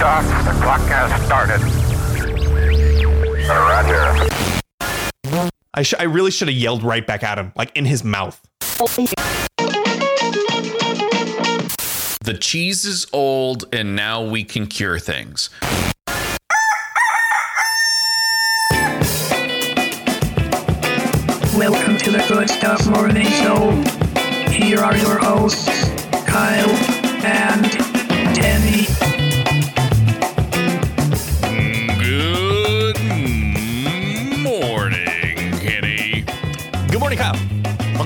[0.00, 0.44] Liftoff.
[0.46, 1.60] The clock has started.
[3.50, 4.28] Roger.
[5.74, 8.40] I sh- I really should have yelled right back at him, like in his mouth.
[12.22, 15.50] The cheese is old, and now we can cure things.
[21.54, 23.70] Welcome to the Good Stuff Morning Show.
[24.50, 25.90] Here are your hosts,
[26.26, 26.70] Kyle
[27.22, 27.89] and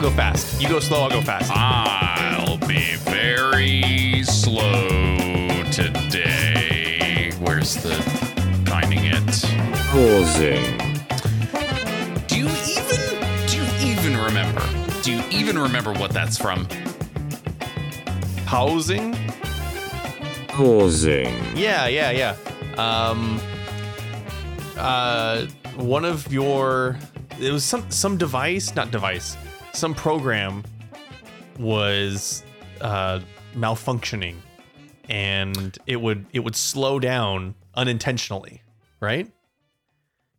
[0.05, 0.61] go fast.
[0.61, 1.05] You go slow.
[1.05, 1.51] I'll go fast.
[1.51, 7.33] I'll be very slow today.
[7.41, 7.95] Where's the
[8.67, 9.25] finding it?
[9.89, 10.77] Pausing.
[12.27, 14.63] Do you even do you even remember?
[15.01, 16.69] Do you even remember what that's from?
[18.45, 19.17] Housing.
[20.49, 21.35] Pausing.
[21.57, 22.37] Yeah, yeah, yeah.
[22.77, 23.41] Um,
[24.77, 26.99] uh, one of your
[27.41, 29.39] it was some some device, not device,
[29.75, 30.65] some program
[31.59, 32.43] was
[32.81, 33.21] uh
[33.55, 34.37] malfunctioning,
[35.09, 38.63] and it would it would slow down unintentionally,
[39.01, 39.31] right?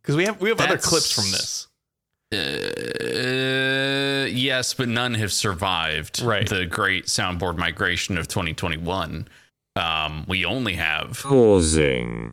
[0.02, 1.68] Because we have we have other clips from this.
[2.32, 6.48] Uh, yes, but none have survived Right.
[6.48, 9.28] the great soundboard migration of 2021.
[9.76, 12.32] Um, we only have, Pausing.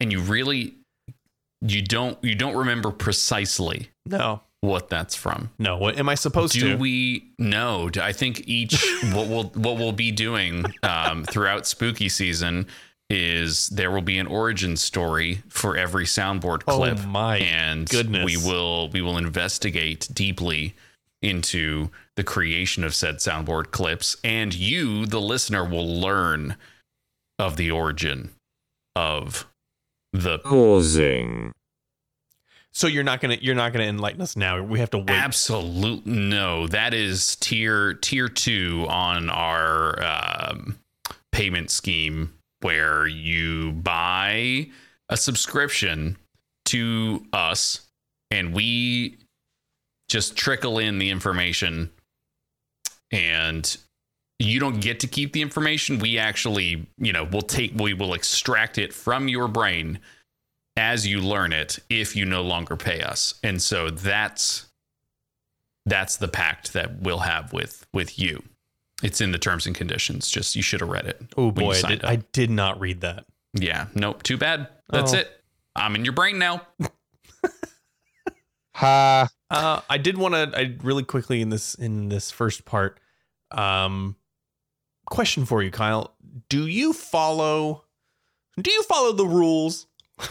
[0.00, 0.74] and you really,
[1.60, 5.50] you don't, you don't remember precisely No, what that's from.
[5.58, 5.76] no.
[5.76, 6.68] What am I supposed Do to?
[6.70, 7.90] Do we know?
[8.00, 8.74] I think each
[9.12, 12.66] what we'll what we'll be doing um, throughout spooky season
[13.10, 16.92] is there will be an origin story for every soundboard clip.
[16.92, 17.06] Oh clip.
[17.06, 18.24] my and goodness.
[18.24, 20.74] we will we will investigate deeply
[21.22, 26.56] into the creation of said soundboard clips, and you, the listener, will learn
[27.38, 28.30] of the origin
[28.94, 29.46] of
[30.12, 31.52] the Pausing.
[32.74, 34.60] So you're not gonna you're not gonna enlighten us now.
[34.60, 35.10] We have to wait.
[35.10, 36.66] Absolute no.
[36.66, 40.78] That is tier tier two on our um,
[41.30, 44.68] payment scheme, where you buy
[45.08, 46.16] a subscription
[46.66, 47.82] to us,
[48.32, 49.18] and we
[50.08, 51.90] just trickle in the information,
[53.12, 53.76] and
[54.40, 56.00] you don't get to keep the information.
[56.00, 60.00] We actually, you know, we'll take we will extract it from your brain
[60.76, 63.34] as you learn it if you no longer pay us.
[63.42, 64.66] And so that's
[65.86, 68.42] that's the pact that we'll have with with you.
[69.02, 70.28] It's in the terms and conditions.
[70.30, 71.20] Just you should have read it.
[71.36, 72.04] oh boy, I did.
[72.04, 73.24] I did not read that.
[73.52, 74.68] yeah, nope, too bad.
[74.88, 75.18] That's Oh.
[75.18, 75.30] it.
[75.76, 76.62] I'm in your brain now.
[78.76, 79.28] Ha.
[79.50, 80.50] Uh, I did want to.
[80.58, 82.98] I really quickly in this in this first part.
[83.52, 84.16] Um,
[85.06, 86.16] question for you, Kyle.
[86.48, 87.84] Do you follow?
[88.60, 89.86] Do you follow the rules?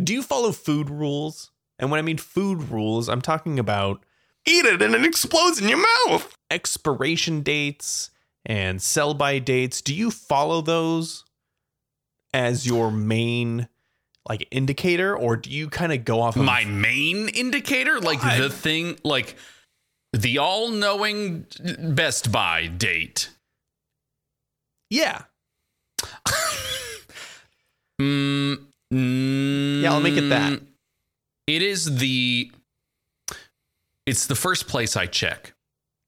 [0.00, 1.50] do you follow food rules?
[1.78, 4.04] And when I mean food rules, I'm talking about
[4.46, 6.36] eat it and it explodes in your mouth.
[6.50, 8.10] Expiration dates
[8.44, 9.80] and sell by dates.
[9.80, 11.24] Do you follow those
[12.32, 13.68] as your main
[14.28, 18.50] like indicator, or do you kind of go off of My main indicator, like the
[18.50, 19.34] thing, like
[20.12, 21.46] the all-knowing
[21.78, 23.30] Best Buy date.
[24.90, 25.22] Yeah.
[28.00, 30.52] Mm, Yeah, I'll make it that.
[30.60, 30.66] mm,
[31.46, 32.50] It is the
[34.06, 35.52] it's the first place I check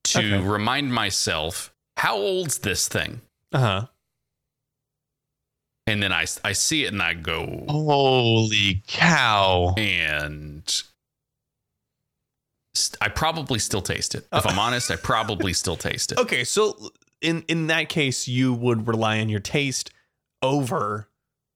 [0.05, 0.47] to Okay.
[0.47, 3.21] remind myself how old's this thing,
[3.53, 3.87] Uh huh.
[5.87, 9.75] and then I I see it and I go Holy cow.
[9.77, 10.83] and
[13.01, 14.27] I probably still taste it.
[14.33, 16.19] If I'm honest, I probably still taste it.
[16.23, 19.91] Okay, so in in that case, you would rely on your taste
[20.41, 21.07] over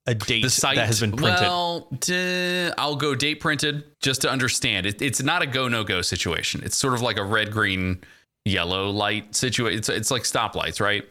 [0.07, 1.41] a date The site that has been printed.
[1.41, 4.85] Well, duh, I'll go date printed just to understand.
[4.85, 6.61] It, it's not a go no go situation.
[6.63, 8.01] It's sort of like a red green
[8.45, 9.77] yellow light situation.
[9.77, 11.03] It's it's like stoplights, right?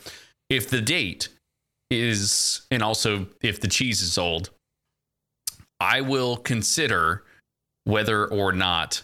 [0.48, 1.28] If the date
[1.90, 4.50] is and also if the cheese is old,
[5.78, 7.22] I will consider
[7.84, 9.02] whether or not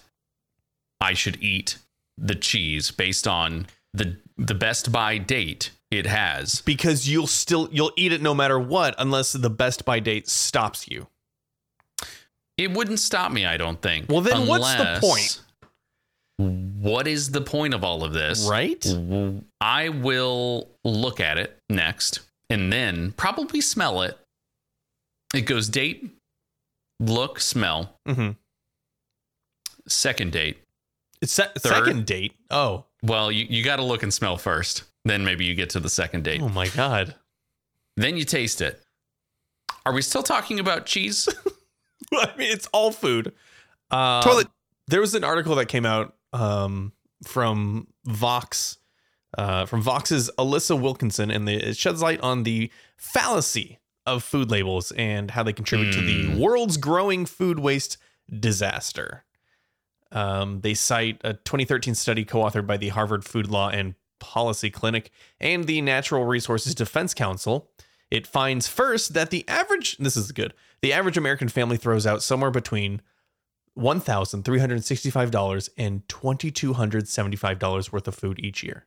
[1.00, 1.78] I should eat
[2.16, 6.60] the cheese based on the the best by date it has.
[6.62, 10.88] because you'll still you'll eat it no matter what, unless the best by date stops
[10.88, 11.06] you.
[12.58, 14.08] It wouldn't stop me, I don't think.
[14.08, 15.40] Well, then what's the point?
[16.38, 18.46] What is the point of all of this?
[18.48, 18.84] Right?
[19.60, 24.18] I will look at it next and then probably smell it.
[25.34, 26.10] It goes date,
[27.00, 27.96] look, smell.
[28.08, 28.30] Mm-hmm.
[29.88, 30.58] Second date.
[31.20, 31.72] It's se- Third.
[31.84, 32.34] second date.
[32.50, 34.84] Oh, Well, you, you got to look and smell first.
[35.04, 36.40] Then maybe you get to the second date.
[36.42, 37.14] oh my god.
[37.96, 38.80] then you taste it.
[39.84, 41.28] Are we still talking about cheese?
[42.12, 43.32] I mean, it's all food.
[43.90, 44.48] Um, Toilet-
[44.88, 46.92] There was an article that came out um,
[47.26, 48.78] from Vox,
[49.36, 54.50] uh, from Vox's Alissa Wilkinson, and the, it sheds light on the fallacy of food
[54.50, 57.96] labels and how they contribute to the world's growing food waste
[58.40, 59.24] disaster.
[60.10, 65.10] Um, they cite a 2013 study co-authored by the Harvard Food Law and Policy Clinic
[65.40, 67.68] and the Natural Resources Defense Council.
[68.10, 70.54] It finds first that the average this is good.
[70.80, 73.02] The average American family throws out somewhere between
[73.78, 78.86] $1,365 and $2,275 worth of food each year.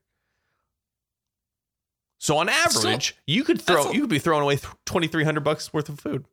[2.19, 5.89] So on average, you could throw a- you could be throwing away 2300 bucks worth
[5.89, 6.25] of food.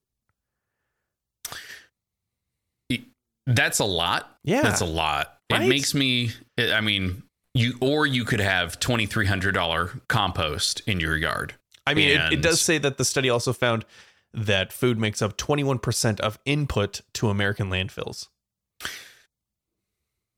[3.46, 4.38] That's a lot.
[4.44, 4.62] Yeah.
[4.62, 5.38] That's a lot.
[5.50, 5.62] Right?
[5.62, 11.54] It makes me I mean, you or you could have $2300 compost in your yard.
[11.87, 13.84] I mean, it, it does say that the study also found
[14.32, 18.28] that food makes up 21% of input to American landfills.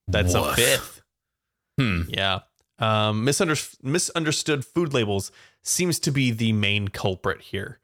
[0.08, 1.02] That's a fifth.
[1.78, 2.02] Hmm.
[2.08, 2.40] Yeah.
[2.78, 5.31] Um, misunder- misunderstood food labels
[5.62, 7.78] seems to be the main culprit here.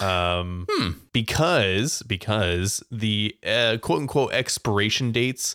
[0.00, 0.90] Um, Hmm.
[1.12, 5.54] because because the uh, quote unquote expiration dates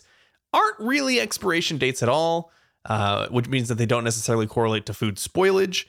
[0.52, 2.52] aren't really expiration dates at all,
[2.88, 5.84] uh, which means that they don't necessarily correlate to food spoilage.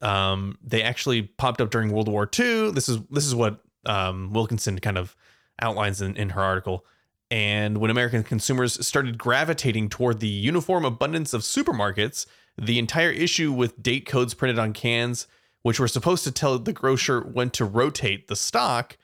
[0.00, 2.70] Um, they actually popped up during World War II.
[2.70, 5.16] This is this is what um, Wilkinson kind of
[5.60, 6.84] outlines in, in her article.
[7.30, 12.26] And when American consumers started gravitating toward the uniform abundance of supermarkets,
[12.58, 15.26] the entire issue with date codes printed on cans,
[15.62, 18.98] which were supposed to tell the grocer when to rotate the stock,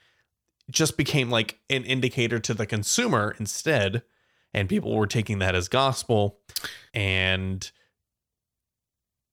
[0.71, 4.03] just became like an indicator to the consumer instead.
[4.55, 6.39] And people were taking that as gospel.
[6.95, 7.71] And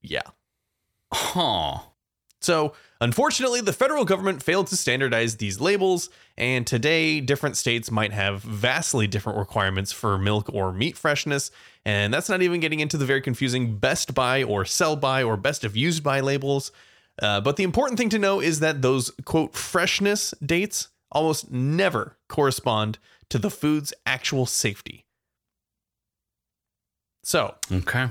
[0.02, 0.22] yeah.
[1.14, 1.80] Huh.
[2.42, 8.14] So, unfortunately, the federal government failed to standardize these labels, and today different states might
[8.14, 11.50] have vastly different requirements for milk or meat freshness.
[11.86, 15.38] And that's not even getting into the very confusing best by or sell by or
[15.38, 16.72] best if used by labels.
[17.20, 22.18] Uh, but the important thing to know is that those quote freshness dates almost never
[22.28, 25.05] correspond to the food's actual safety.
[27.26, 28.10] So, Okay.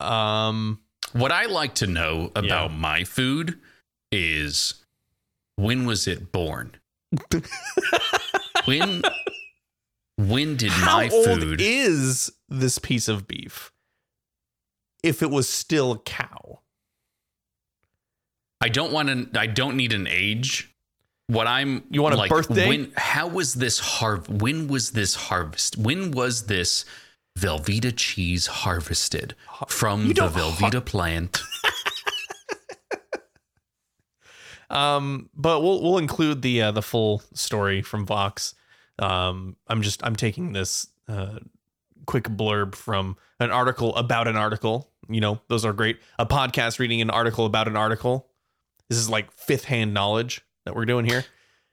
[0.00, 0.80] um,
[1.12, 2.76] What I like to know about Yeah.
[2.76, 3.60] my food
[4.10, 4.74] is
[5.56, 6.74] when was it born?
[8.64, 9.02] when
[10.16, 13.72] when did How my old food is this piece of beef?
[15.02, 16.60] If it was still a cow,
[18.60, 20.74] I don't want to I don't need an age.
[21.28, 22.68] What I'm You want a like, birthday?
[22.68, 25.76] When how was this harv when was this harvest?
[25.76, 26.84] When was this
[27.36, 29.34] Velveeta cheese harvested
[29.68, 31.40] from the don't har- Velveeta plant?
[34.70, 38.54] um, but we'll we'll include the uh, the full story from Vox.
[38.98, 41.40] Um, I'm just I'm taking this uh,
[42.06, 44.90] quick blurb from an article about an article.
[45.08, 45.98] You know, those are great.
[46.18, 48.28] A podcast reading an article about an article.
[48.88, 51.24] This is like fifth hand knowledge that we're doing here.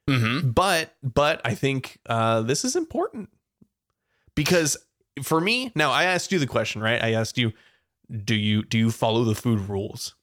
[0.10, 0.50] mm-hmm.
[0.50, 3.30] but but I think uh, this is important
[4.36, 4.76] because
[5.22, 7.54] for me now I asked you the question right I asked you
[8.26, 10.16] do you do you follow the food rules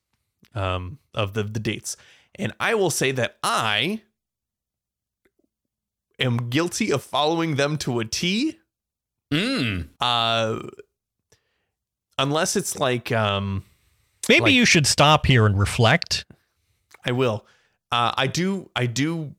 [0.54, 1.96] um, of the the dates
[2.34, 4.02] and I will say that I
[6.18, 8.56] am guilty of following them to a T
[9.32, 9.88] Mm.
[10.00, 10.58] uh,
[12.18, 13.64] unless it's like um,
[14.28, 16.24] Maybe Like- you should stop here and reflect.
[17.06, 17.46] I will.
[17.92, 18.68] Uh, I do.
[18.76, 19.34] I do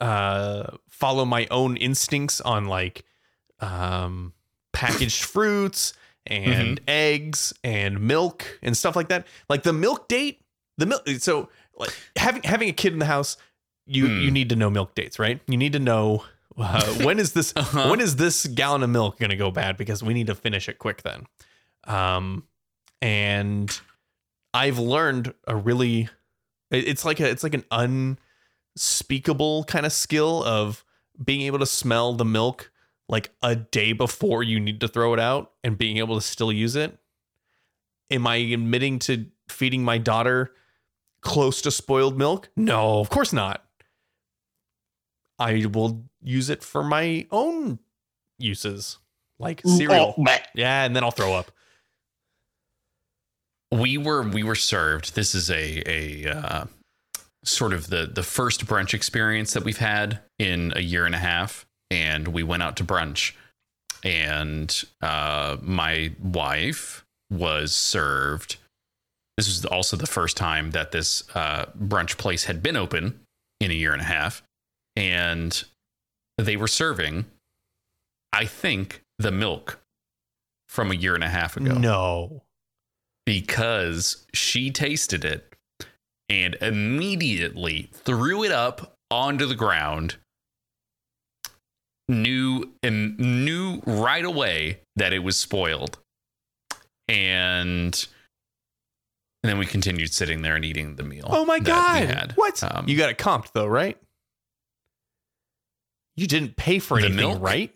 [0.00, 3.04] uh, follow my own instincts on like
[3.60, 4.32] um,
[4.78, 5.92] packaged fruits
[6.26, 9.26] and eggs and milk and stuff like that.
[9.48, 10.40] Like the milk date.
[10.76, 11.08] The milk.
[11.18, 13.36] So like having having a kid in the house,
[13.86, 14.20] you Hmm.
[14.20, 15.40] you need to know milk dates, right?
[15.46, 16.24] You need to know.
[16.56, 17.88] Uh, when is this Uh-huh.
[17.90, 20.68] when is this gallon of milk going to go bad because we need to finish
[20.68, 21.24] it quick then
[21.84, 22.42] um
[23.00, 23.80] and
[24.52, 26.08] i've learned a really
[26.72, 27.64] it's like a it's like an
[28.76, 30.84] unspeakable kind of skill of
[31.24, 32.70] being able to smell the milk
[33.08, 36.52] like a day before you need to throw it out and being able to still
[36.52, 36.98] use it
[38.10, 40.52] am i admitting to feeding my daughter
[41.20, 42.48] close to spoiled milk?
[42.56, 43.64] No of course not.
[45.38, 47.78] I will use it for my own
[48.38, 48.98] uses
[49.38, 50.14] like cereal.
[50.54, 51.50] yeah and then i'll throw up.
[53.70, 55.14] We were we were served.
[55.14, 56.64] This is a a uh,
[57.44, 61.18] sort of the the first brunch experience that we've had in a year and a
[61.18, 63.32] half and we went out to brunch
[64.04, 68.56] and uh my wife was served
[69.36, 73.20] this was also the first time that this uh, brunch place had been open
[73.60, 74.42] in a year and a half,
[74.96, 75.62] and
[76.38, 77.24] they were serving,
[78.32, 79.78] I think, the milk
[80.68, 82.42] from a year and a half ago No.
[83.26, 85.54] because she tasted it
[86.28, 90.16] and immediately threw it up onto the ground.
[92.08, 95.98] Knew and knew right away that it was spoiled,
[97.06, 98.06] and,
[99.42, 101.26] and then we continued sitting there and eating the meal.
[101.28, 102.08] Oh my god.
[102.08, 102.32] had.
[102.36, 102.62] What?
[102.64, 103.98] Um, you got it comped though, right?
[106.16, 107.42] You didn't pay for The anything, milk?
[107.42, 107.74] right?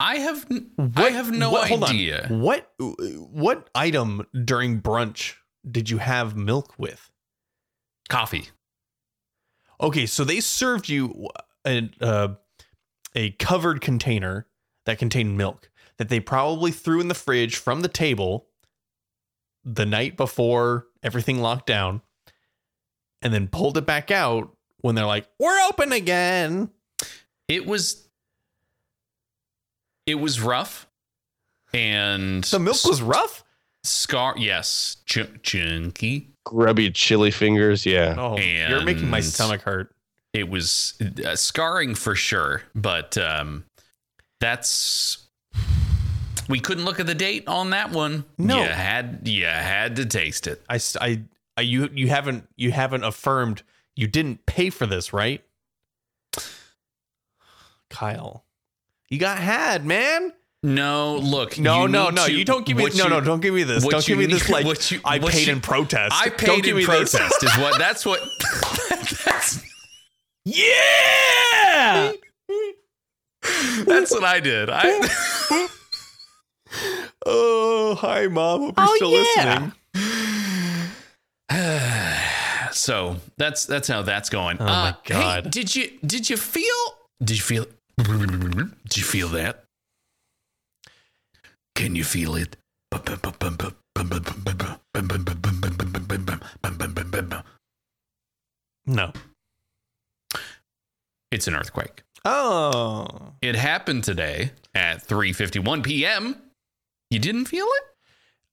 [0.00, 1.90] I have n- I have no what- hold on.
[1.90, 2.26] idea.
[2.30, 5.34] What what item during brunch
[5.68, 7.10] did you have milk with?
[8.08, 8.48] Coffee.
[9.80, 11.28] Okay, so they served you
[11.66, 12.28] a uh,
[13.14, 14.46] a covered container
[14.86, 18.46] that contained milk that they probably threw in the fridge from the table
[19.64, 22.02] the night before everything locked down
[23.22, 26.70] and then pulled it back out when they're like, "We're open again."
[27.48, 28.08] It was
[30.06, 30.86] it was rough,
[31.72, 33.42] and The milk was rough?
[33.84, 34.34] scar.
[34.38, 36.30] Yes, ch- chunky.
[36.44, 37.84] Grubby chili fingers.
[37.86, 38.14] Yeah.
[38.18, 39.94] Oh, you're making my stomach hurt.
[40.34, 43.64] It was uh, scarring for sure, but um,
[44.40, 45.18] that's
[46.48, 48.24] we couldn't look at the date on that one.
[48.36, 48.58] No.
[48.62, 50.60] you had you had to taste it.
[50.68, 50.80] I,
[51.56, 53.62] I, you, you haven't, you haven't affirmed
[53.96, 55.42] you didn't pay for this, right?
[57.88, 58.44] Kyle,
[59.08, 60.32] you got had, man.
[60.64, 61.58] No, look.
[61.58, 62.26] No, no, no.
[62.26, 62.84] to- You don't give me.
[62.94, 63.20] No, you- no.
[63.20, 63.86] Don't give me this.
[63.86, 66.12] Don't give me this like what you- I paid you- in protest.
[66.14, 67.12] I paid in me this.
[67.12, 67.42] protest.
[67.44, 67.78] Is what?
[67.78, 68.20] That's what.
[69.24, 69.62] that's
[70.44, 72.12] Yeah.
[73.86, 74.68] that's what I did.
[74.70, 75.68] I.
[77.26, 78.60] Oh, hi, mom.
[78.60, 79.70] Hope you're Oh, still yeah.
[81.54, 82.70] listening.
[82.72, 84.58] so that's that's how that's going.
[84.60, 85.50] Oh, my uh, hey, God.
[85.50, 86.74] did you did you feel?
[87.22, 87.66] Did you feel?
[87.96, 89.64] Did you feel that?
[91.76, 92.56] Can you feel it?
[98.86, 99.12] No.
[101.34, 102.02] It's an earthquake.
[102.24, 103.32] Oh.
[103.42, 106.36] It happened today at 3:51 p.m.
[107.10, 107.82] You didn't feel it?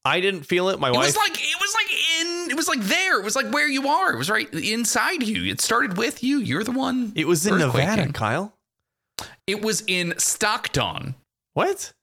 [0.04, 0.80] I didn't feel it.
[0.80, 1.06] My It wife.
[1.06, 3.20] was like it was like in it was like there.
[3.20, 4.12] It was like where you are.
[4.12, 5.44] It was right inside you.
[5.52, 6.40] It started with you.
[6.40, 7.14] You're the one.
[7.16, 8.12] it was in Nevada.
[8.12, 8.58] Kyle.
[9.46, 11.14] It was in Stockton.
[11.54, 11.94] What?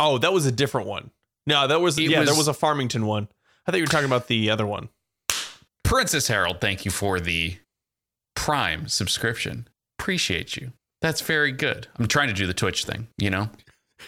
[0.00, 1.10] Oh, that was a different one.
[1.46, 3.28] No, that was It yeah, there was- was a Farmington one.
[3.66, 4.88] I thought you were talking about the other one.
[5.84, 7.56] Princess Harold, thank you for the
[8.38, 9.66] Prime subscription.
[9.98, 10.72] Appreciate you.
[11.02, 11.88] That's very good.
[11.98, 13.50] I'm trying to do the Twitch thing, you know?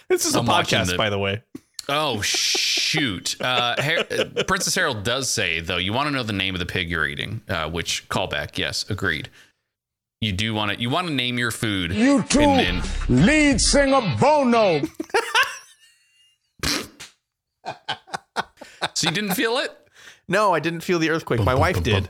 [0.08, 1.42] This is a I'm watching podcast, the- by the way.
[1.88, 3.34] Oh shoot!
[3.40, 4.06] Uh, Har-
[4.38, 6.88] uh, Princess Harold does say though, you want to know the name of the pig
[6.88, 7.40] you're eating.
[7.48, 8.56] Uh, which callback?
[8.56, 9.28] Yes, agreed.
[10.20, 10.80] You do want to.
[10.80, 11.90] You want to name your food.
[11.90, 12.40] U2,
[13.08, 14.82] And lead singer Bono.
[18.94, 19.70] So you didn't feel it?
[20.28, 21.40] No, I didn't feel the earthquake.
[21.42, 22.08] My wife did.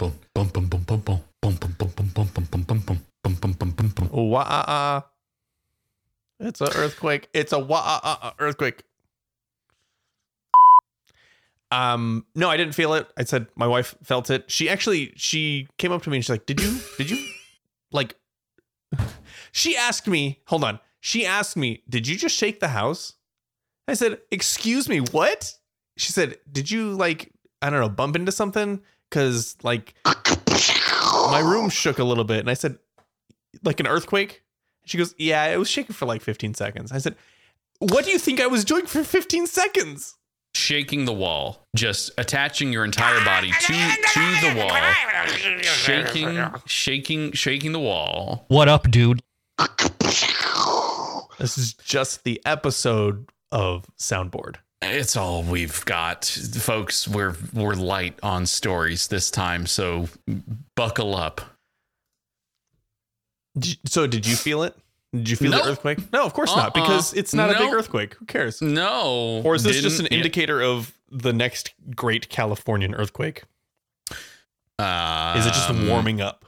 [4.30, 5.06] Wah ah ah.
[6.38, 7.28] It's a earthquake.
[7.34, 8.84] It's a wah ah ah ah earthquake.
[11.72, 13.08] Um, no, I didn't feel it.
[13.16, 14.50] I said my wife felt it.
[14.50, 16.78] She actually she came up to me and she's like, "Did you?
[16.96, 17.18] Did you
[17.92, 18.14] like?"
[19.52, 20.42] She asked me.
[20.46, 20.78] Hold on.
[21.00, 23.14] She asked me, "Did you just shake the house?"
[23.88, 25.54] I said, "Excuse me, what?"
[25.96, 31.68] She said, "Did you like I don't know bump into something?" Because like my room
[31.68, 32.78] shook a little bit, and I said,
[33.62, 34.42] "Like an earthquake?"
[34.84, 37.16] She goes, "Yeah, it was shaking for like 15 seconds." I said,
[37.78, 40.16] "What do you think I was doing for 15 seconds?"
[40.54, 44.76] Shaking the wall, just attaching your entire body to to the wall,
[45.62, 48.46] shaking, shaking, shaking the wall.
[48.48, 49.20] What up, dude?
[51.38, 54.56] This is just the episode of soundboard.
[54.82, 57.06] It's all we've got, folks.
[57.06, 60.08] We're we're light on stories this time, so
[60.74, 61.40] buckle up.
[63.86, 64.76] So, did you feel it?
[65.12, 65.64] Did you feel No.
[65.64, 66.12] the earthquake?
[66.12, 66.82] No, of course not, Uh-uh.
[66.86, 68.14] because it's not a big earthquake.
[68.14, 68.62] Who cares?
[68.62, 73.42] No, Or is this just an didn't- indicator of the next great Californian earthquake?
[74.10, 74.16] Is
[75.46, 76.44] it just Um, warming up?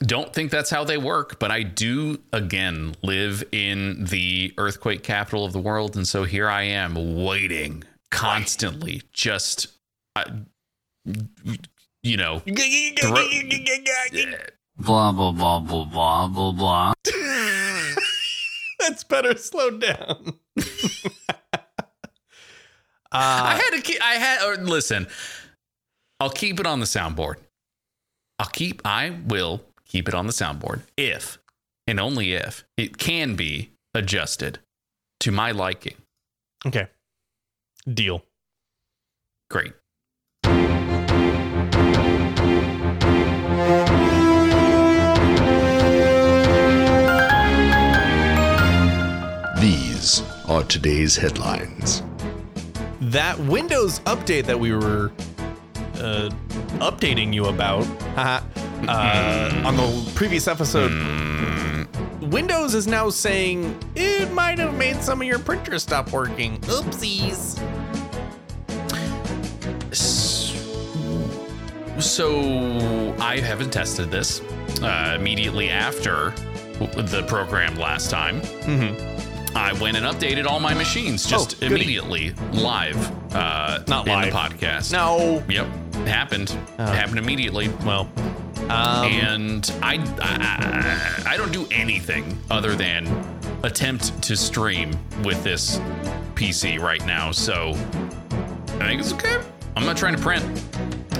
[0.00, 5.44] Don't think that's how they work, but I do again live in the earthquake capital
[5.44, 9.68] of the world, and so here I am waiting constantly, just
[10.16, 10.24] uh,
[12.02, 12.42] you know,
[14.84, 16.92] Blah blah blah blah blah blah blah.
[18.78, 19.36] That's better.
[19.36, 20.34] Slow down.
[23.14, 24.02] I Uh, had to keep.
[24.02, 24.42] I had.
[24.42, 25.06] Or listen,
[26.18, 27.36] I'll keep it on the soundboard.
[28.38, 28.80] I'll keep.
[28.84, 31.38] I will keep it on the soundboard if
[31.86, 34.58] and only if it can be adjusted
[35.20, 35.96] to my liking.
[36.66, 36.88] okay.
[37.92, 38.24] Deal.
[39.50, 39.74] Great.
[50.52, 52.02] Are today's headlines.
[53.00, 55.10] That Windows update that we were
[55.94, 56.28] uh,
[56.78, 57.86] updating you about
[58.18, 60.92] uh, on the previous episode,
[62.20, 66.58] Windows is now saying it might have made some of your printers stop working.
[66.62, 67.58] Oopsies.
[71.98, 74.42] So I haven't tested this
[74.82, 76.34] uh, immediately after
[76.78, 78.42] the program last time.
[79.54, 81.62] I went and updated all my machines just.
[81.62, 82.96] Oh, immediately live.
[83.34, 84.32] Uh, Not in live.
[84.32, 84.92] the podcast.
[84.92, 85.42] No.
[85.48, 86.56] Yep, it happened.
[86.78, 86.84] Oh.
[86.84, 87.68] It happened immediately.
[87.84, 88.08] Well,
[88.68, 93.06] um, and I, I I don't do anything other than
[93.62, 95.78] attempt to stream with this
[96.34, 97.30] PC right now.
[97.32, 97.70] So
[98.80, 99.40] I think it's okay.
[99.76, 100.44] I'm not trying to print.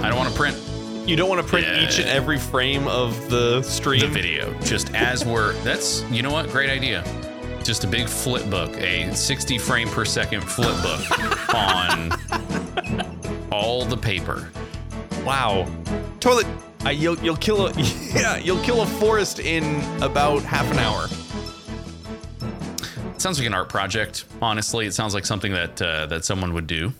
[0.01, 0.57] I don't want to print
[1.05, 1.85] you don't want to print Yeah.
[1.85, 3.99] each and every frame of the stream.
[3.99, 5.51] the video just as we're.
[5.63, 6.49] That's you know what?
[6.49, 7.03] Great idea.
[7.63, 12.11] Just a big flip book, a 60 frame per second flip book on
[13.51, 14.49] all the paper.
[15.25, 15.71] Wow.
[16.19, 16.45] Toilet.
[16.85, 17.71] Uh, you'll you'll kill a
[18.13, 19.63] yeah you'll kill a forest in
[20.03, 21.07] about half an hour.
[23.17, 24.25] sounds like an art project.
[24.41, 26.91] Honestly, it sounds like something that uh, that someone would do.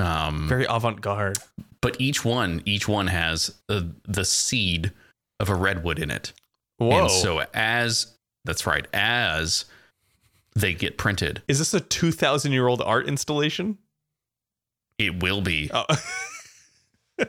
[0.00, 1.38] Um, Very avant garde.
[1.80, 4.90] but each one, each one has uh, the seed
[5.38, 6.32] of a redwood in it.
[6.78, 7.02] Whoa.
[7.02, 8.08] And so as
[8.44, 9.64] that's right, as
[10.60, 13.78] they get printed, Is this a two thousand year old art installation?
[14.98, 15.70] it will be.
[15.72, 15.84] Oh.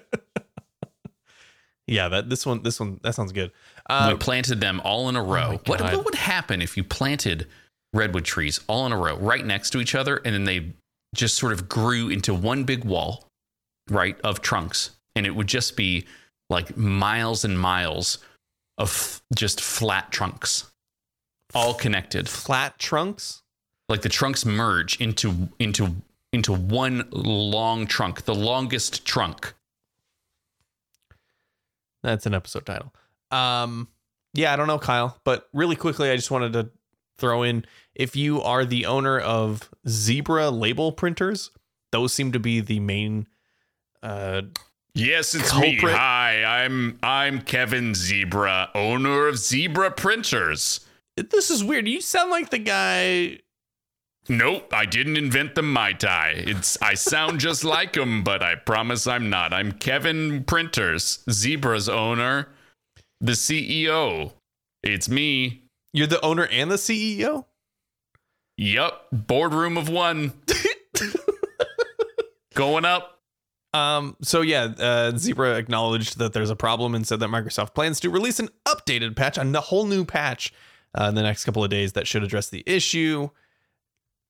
[1.87, 3.51] yeah, that this one this one that sounds good.
[3.89, 5.51] we Uh, planted them all in a row.
[5.51, 7.47] my what what would happen if you planted
[7.93, 10.73] redwood trees all in a row, right next to each other, and then they
[11.15, 13.25] just sort of grew into one big wall,
[13.89, 16.05] right, of trunks, and it would just be
[16.51, 18.19] like miles and miles
[18.77, 20.69] of just flat trunks,
[21.53, 22.29] all connected.
[22.29, 23.43] flat trunks.
[23.87, 25.95] Like the trunks merge into into
[26.31, 29.53] into one long trunk, the longest trunk.
[32.03, 32.93] That's an episode title.
[33.31, 33.87] Um,
[34.33, 36.69] yeah, I don't know, Kyle, but really quickly, I just wanted to
[37.17, 41.51] throw in if you are the owner of Zebra label printers,
[41.91, 43.27] those seem to be the main.
[44.03, 44.43] Uh,
[44.95, 45.83] Yes, it's Culprit.
[45.83, 45.91] me.
[45.91, 50.81] Hi, I'm I'm Kevin Zebra, owner of Zebra Printers.
[51.21, 51.87] This is weird.
[51.87, 53.39] You sound like the guy.
[54.27, 56.33] Nope, I didn't invent the Mai Tai.
[56.35, 59.53] It's I sound just like him, but I promise I'm not.
[59.53, 62.49] I'm Kevin Printers, Zebra's owner,
[63.19, 64.33] the CEO.
[64.83, 65.63] It's me.
[65.93, 67.45] You're the owner and the CEO.
[68.57, 70.33] Yup, boardroom of one.
[72.53, 73.19] Going up.
[73.73, 77.99] Um, so yeah, uh, Zebra acknowledged that there's a problem and said that Microsoft plans
[78.01, 80.53] to release an updated patch, a whole new patch,
[80.97, 83.29] uh, in the next couple of days that should address the issue.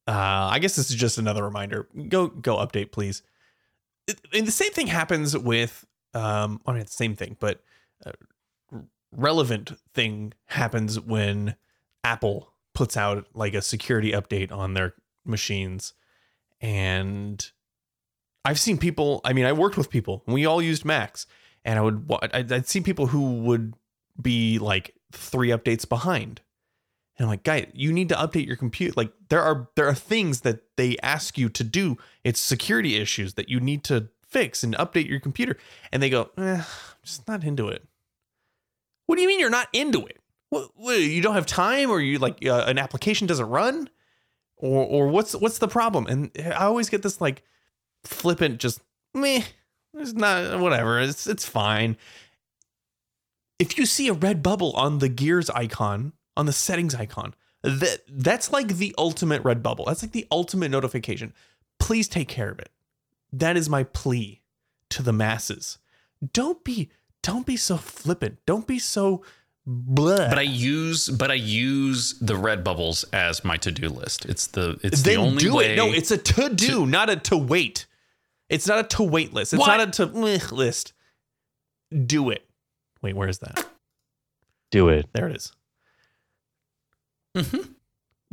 [0.08, 1.88] Uh, I guess this is just another reminder.
[2.08, 3.22] Go go update, please.
[4.08, 7.62] It- and the same thing happens with um, I mean, it's the same thing, but
[8.06, 8.12] uh,
[9.12, 11.56] relevant thing happens when
[12.04, 14.96] Apple puts out like a security update on their
[15.26, 15.94] machines,
[16.62, 17.52] and
[18.46, 19.22] I've seen people.
[19.24, 20.24] I mean, I worked with people.
[20.26, 21.28] We all used Macs,
[21.64, 22.10] and I would.
[22.34, 23.76] I'd, I'd see people who would
[24.20, 26.42] be like three updates behind,
[27.20, 28.94] and I'm like, guy, you need to update your computer.
[28.96, 31.98] Like there are there are things that they ask you to do.
[32.24, 35.58] It's security issues that you need to fix and update your computer,
[35.92, 36.66] and they go, eh, I'm
[37.04, 37.86] just not into it.
[39.06, 40.22] What do you mean you're not into it?
[40.50, 43.90] What, what you don't have time, or you like uh, an application doesn't run,
[44.56, 46.08] or or what's what's the problem?
[46.08, 47.44] And I always get this like
[48.06, 48.80] flippant, just
[49.14, 49.44] meh.
[49.96, 51.02] It's not whatever.
[51.02, 51.98] It's it's fine.
[53.58, 58.00] If you see a red bubble on the gears icon, on the settings icon, that
[58.08, 59.86] that's like the ultimate red bubble.
[59.86, 61.34] That's like the ultimate notification.
[61.80, 62.70] Please take care of it.
[63.34, 64.42] That is my plea
[64.92, 65.78] to the masses.
[66.34, 66.90] Don't be
[67.22, 68.38] don't be so flippant.
[68.46, 69.24] Don't be so
[69.66, 70.30] blah.
[70.30, 74.26] But I use but I use the red bubbles as my to-do list.
[74.26, 75.76] It's the it's then the only do way it.
[75.76, 77.86] No, it's a to do, not a to wait.
[78.48, 79.54] It's not a to wait list.
[79.54, 79.68] It's What?
[79.78, 80.94] not a to meh list.
[81.92, 82.48] Do it.
[83.02, 83.66] Wait, where is that?
[84.72, 85.08] Do it.
[85.14, 85.52] There it is.
[87.36, 87.74] Mhm.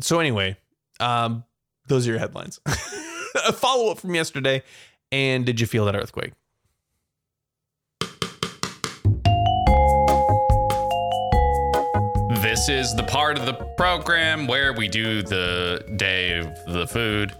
[0.00, 0.56] So anyway,
[1.00, 1.44] um,
[1.88, 2.60] those are your headlines.
[2.66, 4.62] a follow up from yesterday.
[5.12, 6.32] And did you feel that earthquake?
[12.42, 17.34] This is the part of the program where we do the day of the food.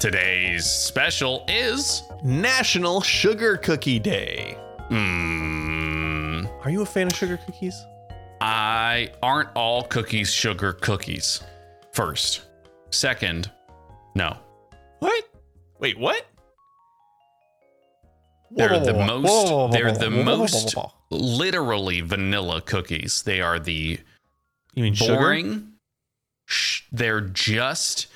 [0.00, 2.02] Today's special is.
[2.22, 4.56] National Sugar Cookie Day.
[4.88, 6.46] Hmm.
[6.62, 7.84] Are you a fan of sugar cookies?
[8.46, 11.42] I aren't all cookies sugar cookies.
[11.94, 12.42] First.
[12.90, 13.50] Second,
[14.14, 14.36] no.
[14.98, 15.24] What?
[15.78, 16.26] Wait, what?
[18.50, 20.74] They're the most they're the most
[21.10, 23.22] literally vanilla cookies.
[23.22, 23.98] They are the
[24.74, 25.14] You mean sugar?
[25.16, 25.72] boring.
[26.46, 28.08] Sh- They're just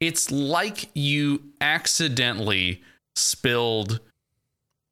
[0.00, 2.82] it's like you accidentally
[3.16, 4.00] spilled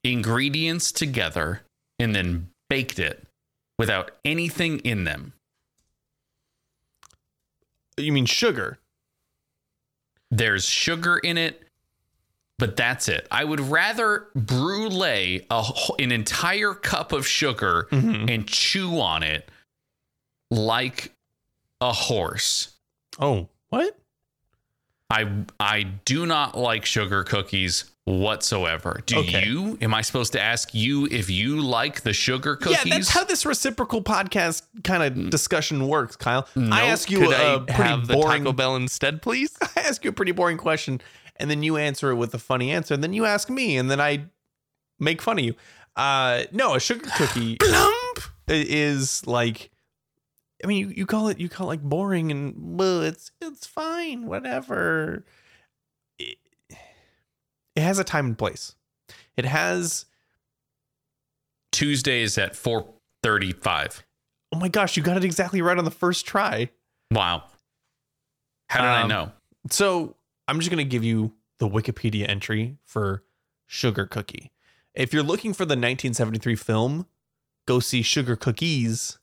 [0.05, 1.63] ingredients together
[1.99, 3.27] and then baked it
[3.83, 5.33] without anything in them.
[7.97, 8.79] You mean sugar?
[10.31, 11.65] There's sugar in it,
[12.61, 13.27] but that's it.
[13.29, 15.65] I would rather brulee a,
[15.99, 18.29] an entire cup of sugar mm-hmm.
[18.29, 19.51] and chew on it
[20.49, 21.13] like
[21.81, 22.75] a horse.
[23.19, 23.99] Oh, what?
[25.11, 29.01] I I do not like sugar cookies whatsoever.
[29.07, 29.47] Do Okay.
[29.47, 29.79] you?
[29.81, 32.85] Am I supposed to ask you if you like the sugar cookies?
[32.87, 36.49] Yeah, that's how this reciprocal podcast kind of discussion works, Kyle.
[36.57, 38.43] I ask you Could a I pretty have the boring.
[38.45, 39.57] Taco Bell instead, please?
[39.77, 41.01] I ask you a pretty boring question,
[41.37, 43.91] and then you answer it with a funny answer, and then you ask me, and
[43.91, 44.25] then I
[44.99, 45.55] make fun of you.
[45.95, 47.59] Uh, no, a sugar cookie
[48.49, 49.71] is like.
[50.65, 53.67] I mean, you, you call it you call it like boring, and well, it's it's
[53.67, 55.25] fine, whatever.
[57.77, 58.75] It, has a time and place.
[59.37, 60.07] It has.
[61.71, 64.03] Tuesdays at 4:35.
[64.53, 66.71] Oh my gosh, you got it exactly right on the first try.
[67.11, 67.45] Wow.
[68.69, 69.33] How did I Um, know?
[69.71, 70.17] So
[70.49, 73.23] I'm just going to give you the Wikipedia entry for
[73.67, 74.51] Sugar Cookie.
[74.95, 77.07] If you're looking for the 1973 film,
[77.67, 79.19] go see Sugar Cookies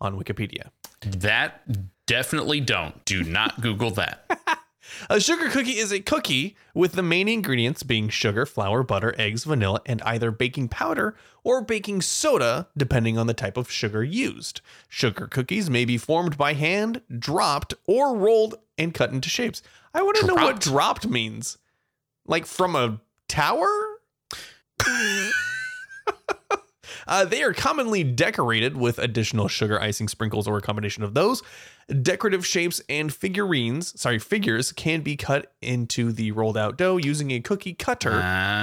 [0.00, 0.70] on Wikipedia.
[1.02, 1.62] That
[2.06, 3.04] definitely don't.
[3.04, 4.24] Do not Google that.
[5.08, 9.44] A sugar cookie is a cookie with the main ingredients being sugar, flour, butter, eggs,
[9.44, 14.60] vanilla, and either baking powder or baking soda, depending on the type of sugar used.
[14.88, 19.62] Sugar cookies may be formed by hand, dropped, or rolled and cut into shapes.
[19.94, 21.08] I want to know what Dropped?
[21.08, 21.58] means.
[22.26, 23.68] Like from a tower?
[27.10, 31.42] Uh, they are commonly decorated with additional sugar icing sprinkles or a combination of those.
[32.02, 37.32] Decorative shapes and figurines, sorry, figures can be cut into the rolled out dough using
[37.32, 38.12] a cookie cutter.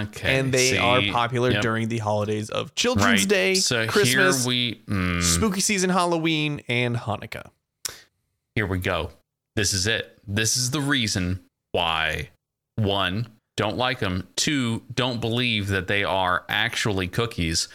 [0.07, 0.39] Okay.
[0.39, 3.29] and they see, are popular yep, during the holidays of Children's right.
[3.29, 7.49] Day, So Christmas, we mm, spooky season, Halloween, and Hanukkah.
[8.55, 9.11] here we go.
[9.57, 10.17] This is it.
[10.25, 11.41] This is the reason
[11.73, 12.29] why
[12.77, 14.25] one don't like them.
[14.37, 17.67] Two don't believe that they are actually cookies.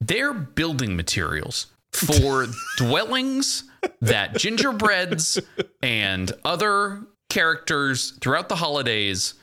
[0.00, 3.64] They're building materials for dwellings
[4.00, 5.40] that gingerbreads
[5.82, 9.34] and other characters throughout the holidays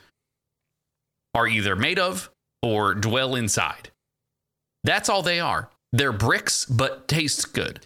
[1.33, 2.29] are either made of
[2.61, 3.91] or dwell inside.
[4.83, 5.69] That's all they are.
[5.91, 7.85] They're bricks, but taste good.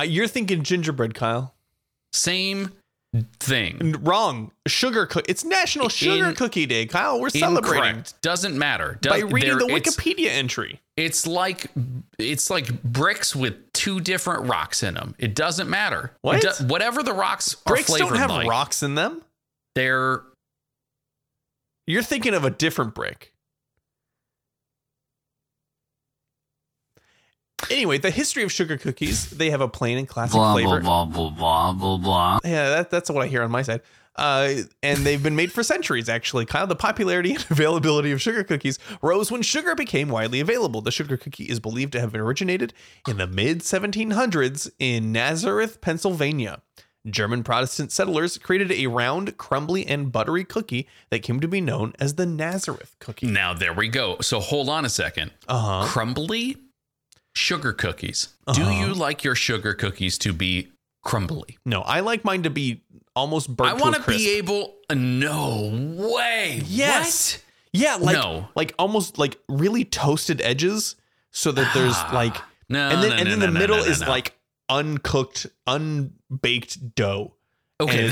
[0.00, 1.54] Uh, you're thinking gingerbread, Kyle.
[2.12, 2.72] Same
[3.40, 3.96] thing.
[4.00, 4.50] Wrong.
[4.66, 5.26] Sugar cookie.
[5.30, 7.20] It's National Sugar In- Cookie Day, Kyle.
[7.20, 8.20] We're celebrating Incorrect.
[8.22, 8.98] Doesn't matter.
[9.06, 10.80] by reading the it's- Wikipedia entry.
[10.96, 11.66] It's like
[12.18, 15.14] it's like bricks with two different rocks in them.
[15.18, 16.12] It doesn't matter.
[16.22, 16.40] What?
[16.40, 19.22] Do- whatever the rocks are Bricks don't have like, rocks in them.
[19.74, 20.22] they're
[21.86, 23.32] You're thinking of a different brick.
[27.70, 30.80] Anyway, the history of sugar cookies, they have a plain and classic Blah, flavor.
[30.80, 32.38] blah, blah, blah, blah, blah, blah.
[32.44, 33.80] Yeah, that, that's what I hear on my side.
[34.16, 36.46] Uh, and they've been made for centuries, actually.
[36.46, 40.82] Kind of the popularity and availability of sugar cookies rose when sugar became widely available.
[40.82, 42.72] The sugar cookie is believed to have originated
[43.08, 46.60] in the mid 1700s in Nazareth, Pennsylvania.
[47.06, 51.92] German Protestant settlers created a round, crumbly, and buttery cookie that came to be known
[51.98, 53.26] as the Nazareth cookie.
[53.26, 54.16] now there we go.
[54.22, 55.30] So hold on a second.
[55.46, 55.86] Uh huh.
[55.88, 56.56] Crumbly
[57.34, 58.28] sugar cookies.
[58.52, 58.86] Do Uh-huh.
[58.86, 60.68] you like your sugar cookies to be
[61.02, 61.58] crumbly?
[61.64, 62.82] No, I like mine to be
[63.16, 64.74] almost burnt I want to be able.
[64.94, 66.62] No way.
[66.66, 67.38] Yes.
[67.72, 68.48] Yeah, like No.
[68.54, 70.96] like almost like really toasted edges
[71.32, 72.36] so that there's like
[72.68, 72.88] No.
[72.88, 74.36] and then no, and then the middle is like
[74.68, 77.34] uncooked, unbaked dough.
[77.80, 78.08] Okay,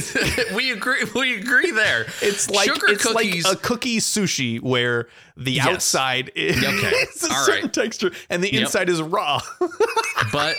[0.54, 1.02] we agree.
[1.16, 2.06] We agree there.
[2.22, 3.44] It's like sugar it's cookies.
[3.44, 5.66] like a cookie sushi where the Yes.
[5.66, 6.90] outside is Okay.
[6.94, 7.72] it's a All certain right.
[7.72, 8.62] texture and the Yep.
[8.62, 9.40] inside is raw.
[10.32, 10.54] but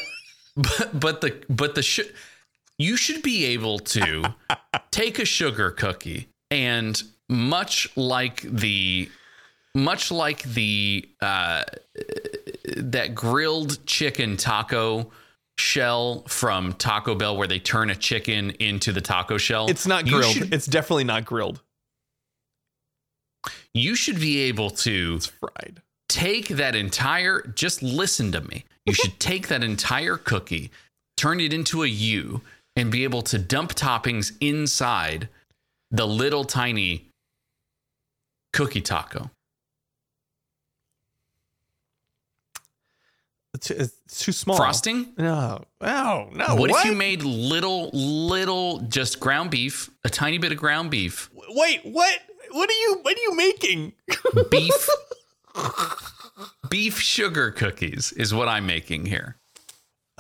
[0.57, 2.01] but but the but the sh-
[2.77, 4.25] you should be able to
[4.91, 9.09] take a sugar cookie and much like the
[9.73, 11.63] much like the uh
[12.75, 15.09] that grilled chicken taco
[15.61, 19.69] shell from Taco Bell where they turn a chicken into the taco shell.
[19.69, 20.33] It's not grilled.
[20.35, 21.61] should- it's definitely not grilled.
[23.73, 25.81] you should be able to It's fried.
[26.09, 30.69] take that entire just listen to me you should take that entire cookie
[31.17, 32.41] turn it into a u
[32.75, 35.29] and be able to dump toppings inside
[35.89, 37.07] the little tiny
[38.53, 39.31] cookie taco
[43.69, 44.57] It's, it's too small.
[44.57, 45.63] frosting No.
[45.81, 46.29] No.
[46.33, 46.55] No.
[46.55, 51.29] what, if you made little little just ground beef a tiny bit of ground beef
[51.49, 51.81] Wait.
[51.83, 52.19] What?
[52.51, 52.99] What are you?
[53.01, 53.93] What are you making?
[54.49, 54.89] beef
[56.69, 59.35] beef sugar cookies is what i'm making here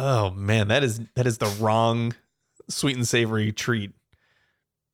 [0.03, 2.15] Oh man, that is that is the wrong
[2.69, 3.91] sweet and savory treat.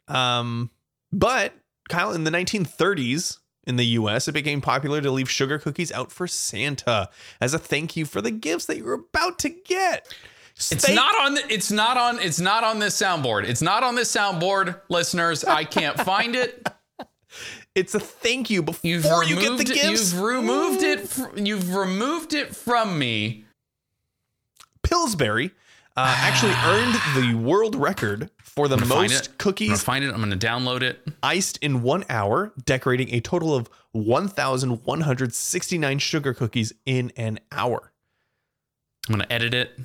[0.10, 0.69] Um,
[1.13, 1.53] but
[1.88, 6.12] Kyle, in the 1930s in the U.S., it became popular to leave sugar cookies out
[6.12, 7.10] for Santa
[7.41, 10.08] as a thank you for the gifts that you were about to get.
[10.56, 11.36] It's not on.
[11.36, 12.17] The, it's not on.
[12.19, 13.43] It's not on this soundboard.
[13.43, 15.43] It's not on this soundboard, listeners.
[15.43, 16.67] I can't find it.
[17.75, 18.89] It's a thank you before
[19.23, 19.75] You've you get the it.
[19.75, 20.13] gifts.
[20.13, 21.08] You've removed it.
[21.08, 23.45] fr- You've removed it from me.
[24.82, 25.51] Pillsbury
[25.95, 29.28] uh, actually earned the world record for the I'm gonna find most it.
[29.28, 30.12] I'm gonna cookies find it.
[30.12, 31.00] I'm gonna download it.
[31.22, 37.91] iced in one hour, decorating a total of 1,169 sugar cookies in an hour.
[39.08, 39.78] I'm gonna edit it.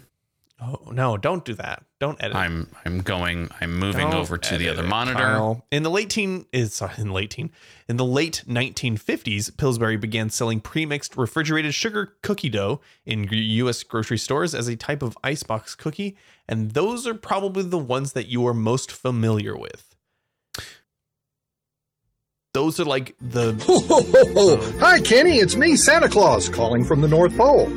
[0.60, 1.18] Oh no!
[1.18, 1.84] Don't do that.
[2.02, 2.34] Don't edit.
[2.34, 2.66] I'm.
[2.84, 3.48] I'm going.
[3.60, 5.18] I'm moving Don't over to the other it, monitor.
[5.20, 5.64] Kyle.
[5.70, 7.52] In the late teen, is sorry, in the late teen,
[7.88, 13.84] in the late 1950s, Pillsbury began selling pre-mixed refrigerated sugar cookie dough in U.S.
[13.84, 16.16] grocery stores as a type of icebox cookie,
[16.48, 19.94] and those are probably the ones that you are most familiar with.
[22.52, 24.78] Those are like the Ho, ho, ho, ho.
[24.80, 25.36] Hi, Kenny.
[25.36, 27.68] It's me, Santa Claus, calling from the North Pole.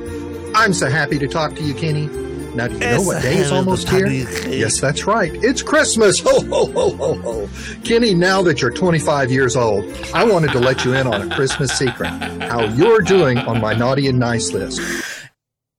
[0.55, 2.24] I'm so happy to talk to you, Kenny.
[2.55, 4.07] Now, do you know what day is almost here?
[4.07, 5.31] Yes, that's right.
[5.43, 6.19] It's Christmas.
[6.25, 7.49] Ho, ho, ho, ho, ho.
[7.83, 11.35] Kenny, now that you're 25 years old, I wanted to let you in on a
[11.35, 12.07] Christmas secret.
[12.43, 14.79] How you're doing on my naughty and nice list.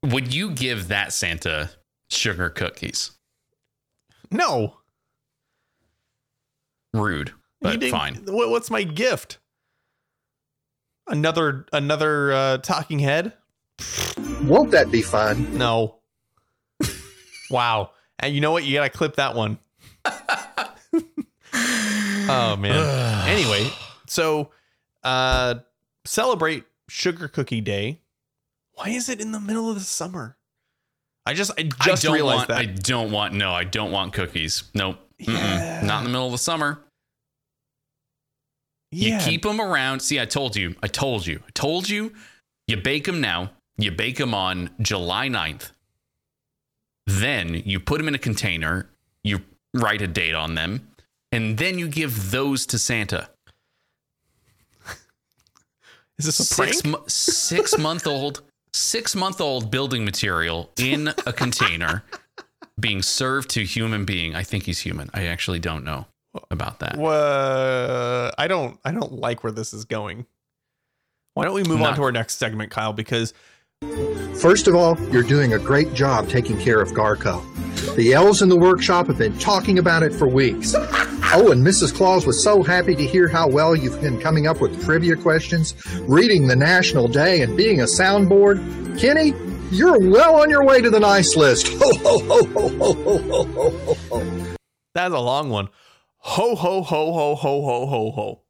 [0.05, 1.71] Would you give that Santa
[2.11, 3.12] sugar cookies?
[4.31, 4.77] no.
[6.93, 8.23] Rude, but fine.
[8.27, 9.39] What's my gift?
[11.09, 13.35] Another another uh, talking head?
[14.43, 15.59] Won't that be fun?
[15.59, 15.96] No.
[17.51, 17.91] Wow.
[18.19, 18.65] And you know what?
[18.65, 19.59] You gotta clip that one.
[20.05, 20.73] oh
[22.59, 23.29] man.
[23.29, 23.69] anyway,
[24.07, 24.51] so
[25.05, 25.57] uh
[26.05, 28.01] celebrate Sugar Cookie Day.
[28.75, 30.37] Why is it in the middle of the summer?
[31.25, 32.49] I just I just I don't realized want.
[32.49, 32.59] that.
[32.59, 33.35] I don't want.
[33.35, 34.65] No, I don't want cookies.
[34.75, 34.99] Nope.
[35.19, 35.81] Yeah.
[35.83, 36.81] Not in the middle of the summer.
[38.93, 39.19] yeah.
[39.19, 40.01] You keep them around.
[40.01, 40.75] See, I told you.
[40.83, 41.41] I told you.
[41.47, 42.13] I told you.
[42.69, 43.51] You bake them now.
[43.79, 45.71] You bake them on July 9th.
[47.07, 48.88] Then you put them in a container.
[49.25, 49.40] You
[49.75, 50.88] write a date on them.
[51.33, 53.29] And then you give those to Santa.
[56.19, 56.87] is this a Six, prank?
[56.87, 58.42] mo- six month old,
[58.73, 62.05] six month old building material in a container
[62.79, 64.35] being served to human being.
[64.35, 65.11] I think he's human.
[65.14, 66.07] I actually don't know
[66.51, 66.97] about that.
[68.38, 70.27] I don't I don't like where this is going.
[71.35, 72.92] Why don't we move on to our next segment, Kyle?
[72.95, 73.35] Because
[74.41, 77.43] First of all, you're doing a great job taking care of Garco.
[77.97, 80.75] The elves in the workshop have been talking about it for weeks.
[80.75, 81.95] Oh, and Mrs.
[81.95, 85.75] Claus was so happy to hear how well you've been coming up with trivia questions,
[86.03, 88.59] reading the National Day, and being a soundboard.
[88.99, 89.35] Kenny,
[89.71, 91.69] you're well on your way to the nice list.
[91.69, 94.57] Ho, ho, ho, ho, ho, ho, ho, ho, ho, ho.
[94.95, 95.69] that's a long one.
[96.19, 98.41] Ho ho ho ho ho ho ho ho.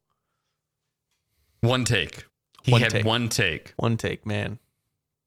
[1.61, 2.25] One take.
[2.63, 3.05] He One had take.
[3.05, 3.73] one take.
[3.77, 4.59] One take, man.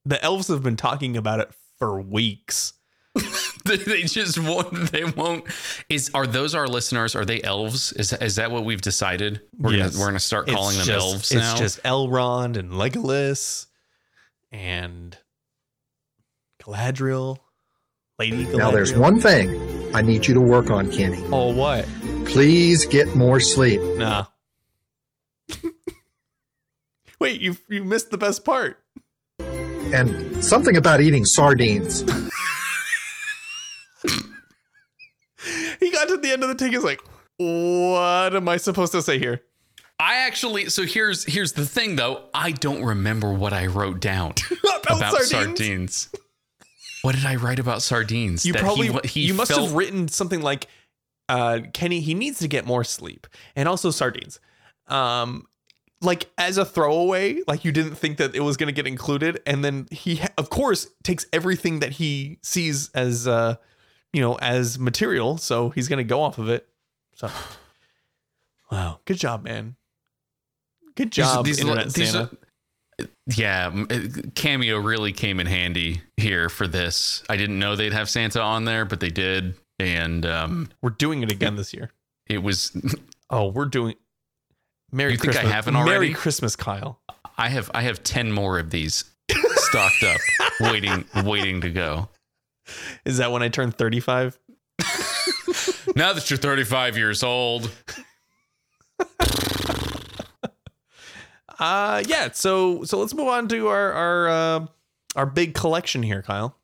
[0.05, 2.73] The elves have been talking about it for weeks.
[3.63, 4.91] They- they just won't.
[4.91, 5.45] They won't.
[5.91, 7.15] Is are those our listeners?
[7.15, 7.93] Are they elves?
[7.93, 9.43] Is is that what we've decided?
[9.59, 9.91] We're Yes.
[9.91, 11.57] gonna we're gonna start calling It's them just- elves it's now.
[11.57, 13.67] just Elrond and Legolas
[14.51, 15.17] and
[16.63, 17.37] Galadriel,
[18.19, 18.57] Lady Galadriel.
[18.59, 21.23] Now, there's one thing I need you to work on, Kenny.
[21.31, 21.85] Oh, what?
[22.25, 23.81] Please get more sleep.
[23.99, 24.25] Nah.
[27.21, 28.79] Wait, you you missed the best part.
[29.93, 32.03] And something about eating sardines.
[35.81, 36.73] He got to the end of the take.
[36.73, 37.01] He's like,
[37.39, 39.43] "What am I supposed to say here?"
[39.99, 40.69] I actually.
[40.69, 42.25] So here's here's the thing though.
[42.35, 45.31] I don't remember what I wrote down About, about sardines?
[45.59, 46.09] sardines.
[47.03, 48.45] What did I write about sardines?
[48.45, 50.67] You That probably he, he you must felt- have written something like,
[51.31, 53.27] uh, "Kenny, he needs to get more sleep,
[53.57, 54.39] and also sardines."
[54.89, 55.47] um
[56.03, 59.41] like as a throwaway like you didn't think that it was going to get included
[59.47, 63.57] and then he ha- of course takes everything that he sees as uh
[64.13, 66.67] you know as material so he's going to go off of it
[67.15, 67.29] so
[68.73, 69.77] wow good job man
[70.95, 72.25] good job internet Santa.
[72.25, 72.31] are-
[73.35, 73.85] yeah,
[74.35, 77.23] Cameo really came in handy here for this.
[77.31, 81.23] I didn't know they'd have Santa on there, but they did, and um, we're doing
[81.23, 81.91] it again this year
[82.31, 82.73] it was.
[83.31, 83.95] oh we're doing
[84.93, 85.91] merry You think I christmas haven't already?
[86.07, 87.01] merry christmas kyle
[87.39, 90.21] I have I have ten more of these stocked up,
[90.61, 92.09] waiting waiting to go.
[93.05, 94.39] is that when i turn 35
[95.97, 97.71] Now that you're 35 years old,
[101.59, 104.67] Uh yeah, so so let's move on to our our uh,
[105.15, 106.57] our big collection here, Kyle.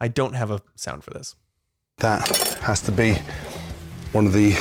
[0.00, 1.36] I don't have a sound for this.
[1.98, 2.26] That
[2.62, 3.14] has to be
[4.12, 4.56] one of the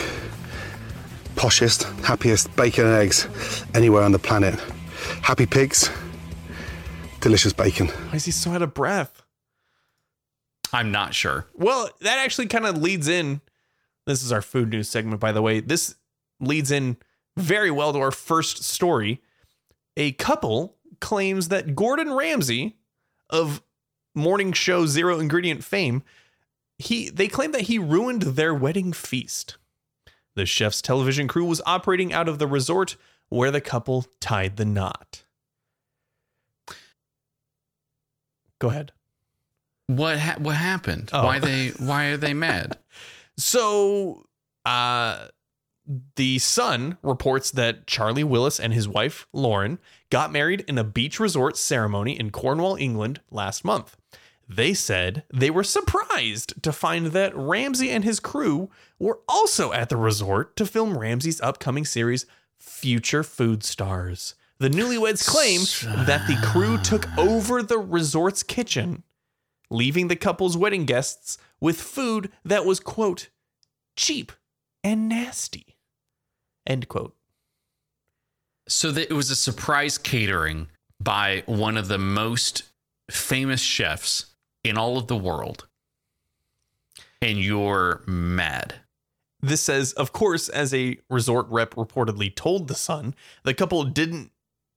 [1.38, 3.28] poshest, happiest bacon and eggs
[3.74, 4.60] anywhere on the planet.
[5.22, 5.90] Happy pigs,
[7.22, 7.88] delicious bacon.
[7.88, 9.22] Why is he so out of breath?
[10.74, 11.48] I'm not sure.
[11.54, 13.42] Well, that actually kind of leads in.
[14.06, 15.60] This is our food news segment, by the way.
[15.60, 15.96] This
[16.40, 16.98] leads in
[17.38, 19.22] very well to our first story.
[19.96, 22.76] A couple claims that Gordon Ramsay
[23.30, 23.62] of
[24.16, 26.04] morning show Zero Ingredient fame,
[26.78, 29.58] he they claim that he ruined their wedding feast.
[30.38, 32.96] The chef's television crew was operating out of the resort
[33.30, 35.24] where the couple tied the knot.
[38.60, 38.92] Go ahead.
[39.88, 41.10] What ha- what happened?
[41.12, 41.24] Oh.
[41.24, 42.78] Why they why are they mad?
[43.40, 44.26] So,
[44.66, 45.28] uh,
[46.16, 49.78] the Sun reports that Charlie Willis and his wife, Lauren,
[50.10, 53.96] got married in a beach resort ceremony in Cornwall, England last month.
[54.50, 59.90] They said they were surprised to find that Ramsay and his crew were also at
[59.90, 62.26] the resort to film Ramsay's upcoming series,
[62.58, 64.36] Future Food Stars.
[64.60, 65.62] The newlyweds claim
[66.06, 69.04] that the crew took over the resort's kitchen
[69.70, 73.30] leaving the couple's wedding guests with food that was, quote,
[73.96, 74.32] cheap
[74.84, 75.78] and nasty,
[76.66, 77.16] end quote.
[78.68, 80.68] So that it was a surprise catering
[81.00, 82.64] by one of the most
[83.10, 84.28] famous chefs
[84.64, 85.68] in all of the world.
[87.22, 88.76] And you're mad.
[89.40, 94.32] This says, of course, as a resort rep reportedly told The Sun, the couple didn't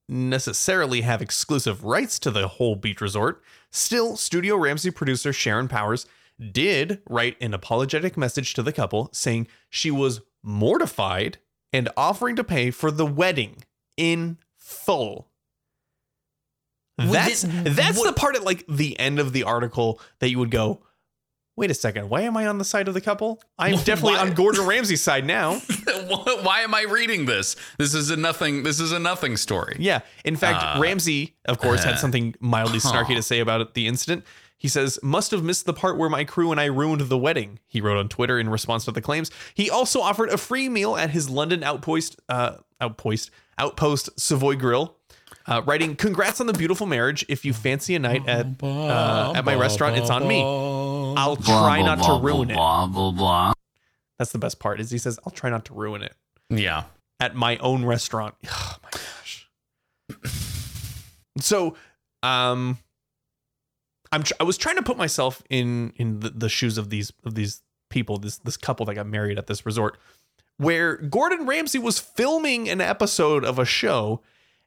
[0.07, 3.41] necessarily have exclusive rights to the whole beach resort.
[3.71, 6.05] Still, Studio Ramsay producer Sharon Powers
[6.51, 11.37] did write an apologetic message to the couple saying she was mortified
[11.71, 13.63] and offering to pay for the wedding
[13.95, 15.27] in full.
[16.97, 20.39] Well, That's then that's the part at like the end of the article that you
[20.39, 20.81] would go,
[21.61, 23.39] wait a second, why am I on the side of the couple?
[23.59, 25.59] I'm definitely on Gordon Ramsay's side now.
[26.41, 27.55] why am I reading this?
[27.77, 29.75] This is a nothing this is a nothing story.
[29.77, 29.99] Yeah.
[30.25, 33.15] In fact, Uh, Ramsay, of course, had uh, something mildly snarky huh.
[33.15, 34.25] to say about the incident.
[34.57, 37.59] He says, must have missed the part where my crew and I ruined the wedding,
[37.67, 39.29] he wrote on Twitter in response to the claims.
[39.53, 44.97] He also offered a free meal at his London outpost, uh, outpost, outpost Savoy Grill,
[45.47, 47.25] uh, writing, congrats on the beautiful marriage.
[47.29, 50.41] If you fancy a night at, uh, at my restaurant, it's on me.
[50.41, 52.55] I'll try not to ruin it.
[52.55, 53.53] Blah, blah, blah.
[54.19, 56.13] That's the best part is he says, I'll try not to ruin it.
[56.49, 56.83] Yeah.
[57.19, 58.35] at my own restaurant.
[58.53, 59.47] Oh my gosh.
[61.39, 61.75] So,
[62.23, 62.77] um,
[64.11, 67.13] I'm tr- I was trying to put myself in in the, the shoes of these
[67.23, 69.97] of these people, this this couple that got married at this resort,
[70.57, 74.21] where Gordon Ramsay was filming an episode of a show,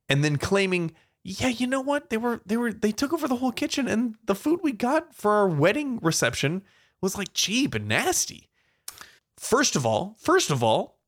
[0.08, 3.36] and then claiming, yeah, you know what, they were they were they took over the
[3.36, 6.62] whole kitchen, and the food we got for our wedding reception
[7.00, 8.48] was like cheap and nasty.
[9.36, 10.98] First of all, first of all,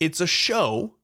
[0.00, 0.94] it's a show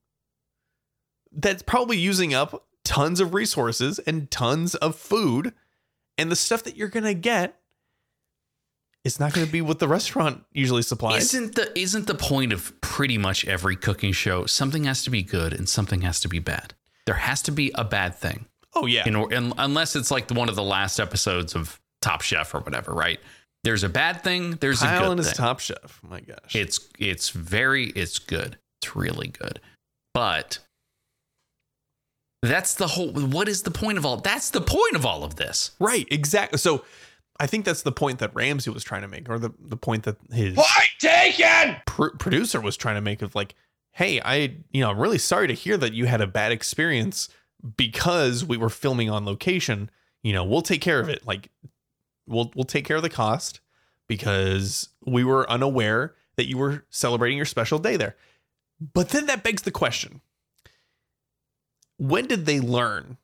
[1.32, 5.54] that's probably using up tons of resources and tons of food
[6.18, 7.59] and the stuff that you're going to get
[9.04, 11.34] is not going to be what the restaurant usually supplies.
[11.34, 15.22] Isn't the isn't the point of pretty much every cooking show something has to be
[15.22, 16.74] good and something has to be bad.
[17.06, 18.46] There has to be a bad thing.
[18.74, 19.04] oh yeah.
[19.06, 23.18] Unless it's like one of the last episodes of Top Chef or whatever, right?
[23.64, 25.36] There's a bad thing, there's a Kyle good and his thing.
[25.36, 26.00] top chef.
[26.02, 26.54] My gosh.
[26.54, 28.58] It's it's very it's good.
[28.80, 29.60] It's really good.
[30.14, 30.60] But
[32.42, 35.36] that's the whole what is the point of all that's the point of all of
[35.36, 35.72] this.
[35.78, 36.58] right, exactly.
[36.58, 36.84] So
[37.40, 40.04] I think that's the point that Ramsay was trying to make or the the point
[40.04, 41.76] that his point taken!
[41.86, 43.54] pr- producer was trying to make of like,
[43.92, 47.30] hey, I, you know, I'm really sorry to hear that you had a bad experience
[47.76, 49.90] because we were filming on location.
[50.22, 51.26] You know, we'll take care of it.
[51.26, 51.50] Like,
[52.26, 53.60] we'll we'll take care of the cost
[54.06, 58.16] because we were unaware that you were celebrating your special day there.
[58.92, 60.20] But then that begs the question
[61.96, 63.18] when did they learn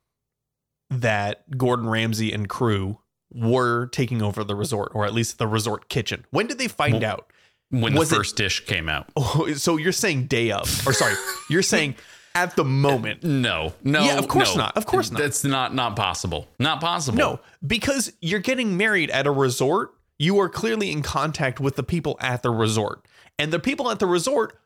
[0.91, 2.99] that Gordon Ramsay and crew
[3.33, 6.24] were taking over the resort, or at least the resort kitchen?
[6.31, 7.33] When did they find Well, out?
[7.70, 9.09] When Was the it- first dish came out.
[9.16, 11.14] Oh, so you're saying day of, or sorry,
[11.51, 11.97] you're saying
[12.35, 13.24] at the moment.
[13.24, 14.62] No, no, Yeah, of course no.
[14.64, 14.77] not.
[14.77, 15.20] Of course not.
[15.20, 16.47] That's not not possible.
[16.61, 17.18] Not possible.
[17.18, 19.93] No, because you're getting married at a resort.
[20.18, 23.05] You are clearly in contact with the people at the resort,
[23.39, 24.59] and the people at the resort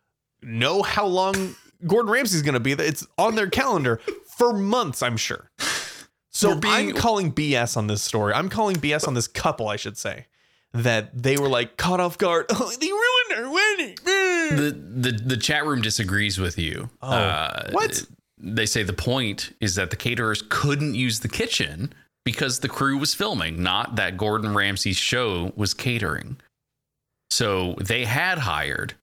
[0.42, 1.56] know how long
[1.86, 2.74] Gordon Ramsay's going to be.
[2.74, 2.86] there.
[2.86, 4.00] It's on their calendar
[4.36, 5.50] for months, I'm sure.
[6.32, 8.32] So being- I'm calling BS on this story.
[8.34, 10.26] I'm calling BS on this couple, I should say,
[10.72, 12.46] that they were like caught off guard.
[12.50, 13.96] Oh, they ruined our wedding.
[14.04, 16.90] the the the chat room disagrees with you.
[17.02, 18.04] Uh, Oh, what?
[18.42, 21.92] They say the point is that the caterers couldn't use the kitchen
[22.24, 26.38] because the crew was filming, not that Gordon Ramsay's show was catering.
[27.30, 28.94] So they had hired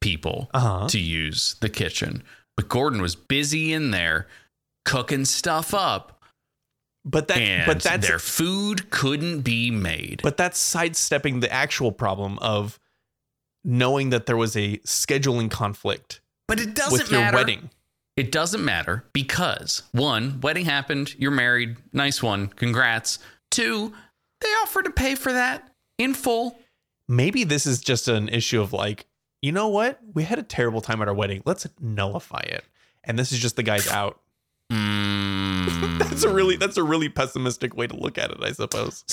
[0.00, 0.88] people Uh-huh.
[0.88, 2.22] to use the kitchen,
[2.56, 4.26] but Gordon was busy in there
[4.84, 6.13] cooking stuff up,
[7.04, 10.20] But that, and but that's their food couldn't be made.
[10.22, 12.78] But that's sidestepping the actual problem of
[13.62, 17.36] knowing that there was a scheduling conflict but it doesn't with your matter.
[17.36, 17.70] wedding.
[18.16, 23.18] It doesn't matter because one, wedding happened, you're married, nice one, congrats.
[23.50, 23.92] Two,
[24.40, 26.58] they offered to pay for that in full.
[27.08, 29.06] Maybe this is just an issue of like,
[29.42, 29.98] you know what?
[30.14, 31.42] We had a terrible time at our wedding.
[31.44, 32.64] Let's nullify it.
[33.02, 34.20] And this is just the guy's out.
[34.72, 35.43] Mm,
[35.98, 39.04] That's a really that's a really pessimistic way to look at it, I suppose.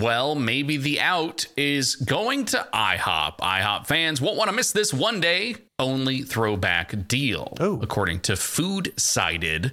[0.00, 3.38] well, maybe the out is going to IHOP.
[3.38, 7.54] IHOP fans won't want to miss this one day only throwback deal.
[7.60, 7.80] Oh.
[7.82, 9.72] According to Food Sided,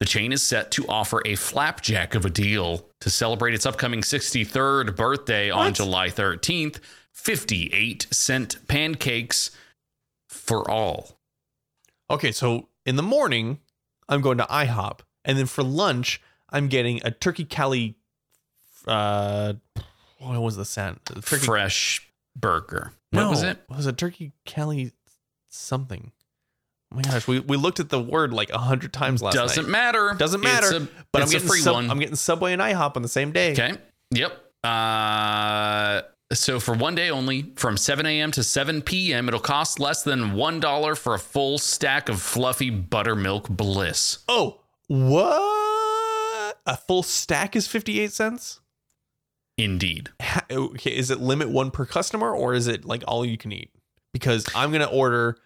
[0.00, 4.00] the chain is set to offer a flapjack of a deal to celebrate its upcoming
[4.00, 6.80] 63rd birthday on July 13th.
[7.12, 9.50] 58 cent pancakes
[10.28, 11.18] for all.
[12.08, 13.60] Okay, so in the morning,
[14.08, 17.96] I'm going to IHOP, and then for lunch, I'm getting a turkey cali.
[18.86, 19.54] Uh,
[20.18, 21.04] what was the scent?
[21.06, 21.44] Turkey.
[21.46, 22.92] Fresh burger.
[23.10, 23.58] What no, was it?
[23.68, 24.92] was a turkey cali
[25.48, 26.12] something.
[26.92, 29.42] Oh my gosh, we, we looked at the word like a hundred times last night.
[29.42, 29.70] Doesn't night.
[29.70, 30.14] matter.
[30.18, 30.76] Doesn't matter.
[30.76, 31.90] a- but I'm it's a getting free Sub- one.
[31.90, 33.52] I'm getting Subway and IHOP on the same day.
[33.52, 33.74] Okay.
[34.12, 34.32] Yep.
[34.64, 36.02] Uh,
[36.32, 38.30] so for one day only, from 7 a.m.
[38.32, 42.70] to 7 p.m., it'll cost less than one dollar for a full stack of fluffy
[42.70, 44.18] buttermilk bliss.
[44.28, 44.59] Oh,
[44.90, 46.58] what?
[46.66, 48.60] A full stack is 58 cents?
[49.56, 50.08] Indeed.
[50.20, 53.52] Ha- Okay, is it limit one per customer or is it like all you can
[53.52, 53.70] eat?
[54.12, 55.36] Because I'm going to order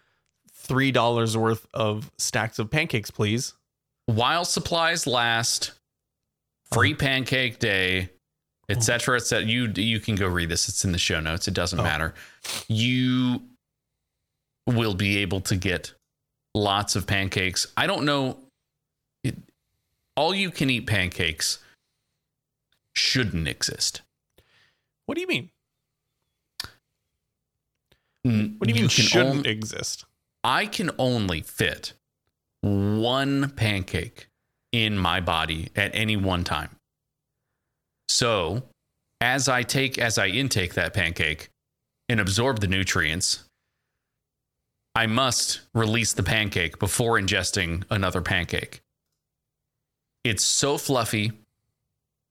[0.66, 3.52] $3 worth of stacks of pancakes, please.
[4.06, 5.72] While supplies last,
[6.72, 6.98] free uh-huh.
[7.00, 8.08] pancake day,
[8.70, 9.22] etc., uh-huh.
[9.22, 9.46] etc.
[9.46, 10.70] You you can go read this.
[10.70, 11.48] It's in the show notes.
[11.48, 11.82] It doesn't Oh.
[11.82, 12.14] matter.
[12.68, 13.42] You
[14.66, 15.92] will be able to get
[16.54, 17.66] lots of pancakes.
[17.76, 18.38] I don't know.
[20.16, 21.58] All you can eat pancakes
[22.94, 24.02] shouldn't exist.
[25.06, 25.50] What do you mean?
[28.26, 30.04] Mm, what do you mean shouldn't exist?
[30.42, 31.94] I can only fit
[32.60, 34.28] one pancake
[34.72, 36.70] in my body at any one time.
[38.08, 38.62] So,
[39.20, 41.50] as I take as I intake that pancake
[42.08, 43.44] and absorb the nutrients,
[44.94, 48.80] I must release the pancake before ingesting another pancake.
[50.24, 51.32] It's so fluffy.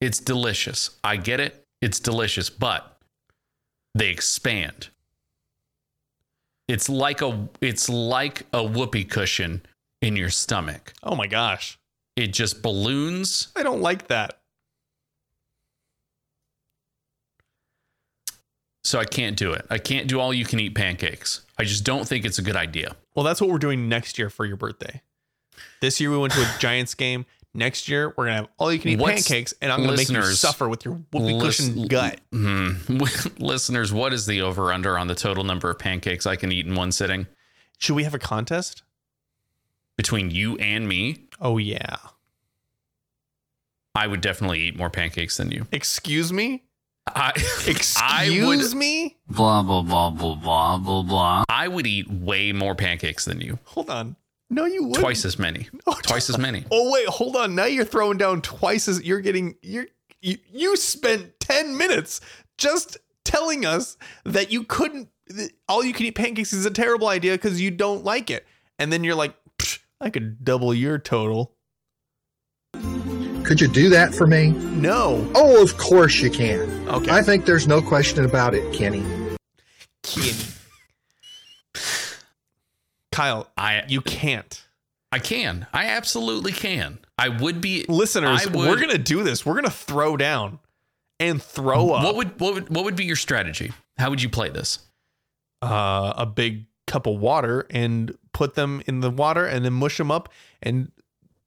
[0.02, 1.00] It's delicious.
[1.04, 1.64] I get it.
[1.82, 2.98] It's delicious, but
[3.96, 4.90] they expand.
[6.68, 9.62] It's like a it's like a whoopee cushion
[10.02, 10.94] in your stomach.
[11.04, 11.78] Oh my gosh.
[12.16, 13.50] It just balloons.
[13.56, 14.40] I don't like that.
[18.84, 19.66] So I can't do it.
[19.70, 21.46] I can't do all you can eat pancakes.
[21.58, 22.96] I just don't think it's a good idea.
[23.16, 25.02] Well, that's what we're doing next year for your birthday.
[25.82, 27.26] This year we went to a Giants game.
[27.56, 30.10] Next year we're gonna have all you can eat What's- pancakes, and I'm gonna make
[30.10, 32.20] you suffer with your whoopee cushion Lis- gut.
[32.32, 32.72] Hmm.
[33.38, 36.66] Listeners, what is the over under on the total number of pancakes I can eat
[36.66, 37.28] in one sitting
[37.78, 38.82] Should we have a contest?
[39.98, 41.26] between you and me?
[41.40, 41.98] Oh yeah.
[43.96, 45.68] I would definitely eat more pancakes than you.
[45.72, 46.64] Excuse me.
[47.06, 49.18] I Excuse I would me.
[49.30, 51.44] Blah, blah, blah, blah, blah, blah, blah.
[51.50, 53.60] I would eat way more pancakes than you.
[53.66, 54.16] Hold on.
[54.54, 55.68] No, you would Twice as many.
[55.88, 56.64] Oh, twice as many.
[56.72, 57.56] Oh wait, hold on.
[57.56, 59.56] Now you're throwing down twice as you're getting.
[59.62, 59.88] You're
[60.22, 62.22] you, you spent ten minutes
[62.58, 65.10] just telling us that you couldn't.
[65.68, 68.46] All you can eat pancakes is a terrible idea because you don't like it,
[68.80, 69.36] and then you're like,
[70.00, 71.56] I could double your total.
[73.44, 74.50] Could you do that for me?
[74.52, 76.88] No, Oh, of course you can.
[76.88, 77.12] Okay.
[77.12, 79.04] I think there's no question about it, Kenny.
[80.04, 80.32] Kenny.
[83.14, 84.66] Kyle, I you can't.
[85.12, 85.68] I can.
[85.72, 87.00] I absolutely can.
[87.18, 89.46] I would be Listeners, I we're gonna do this.
[89.46, 90.60] We're gonna throw down
[91.20, 93.72] and throw up What would what would what would be your strategy?
[93.98, 94.80] How would you play this?
[95.62, 99.98] uh, a big cup of water and put them in the water and then mush
[99.98, 100.28] them up
[100.62, 100.92] and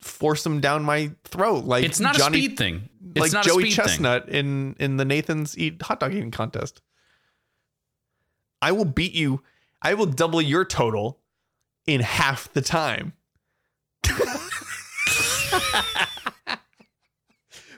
[0.00, 2.88] force them down my throat like It's not Johnny, a speed thing.
[3.14, 3.84] It's like not Joey a speed thing.
[3.84, 6.80] Chestnut in in the Nathan's eat hot dog eating contest.
[8.62, 9.42] I will beat you.
[9.82, 11.18] I will double your total
[11.86, 13.12] in half the time.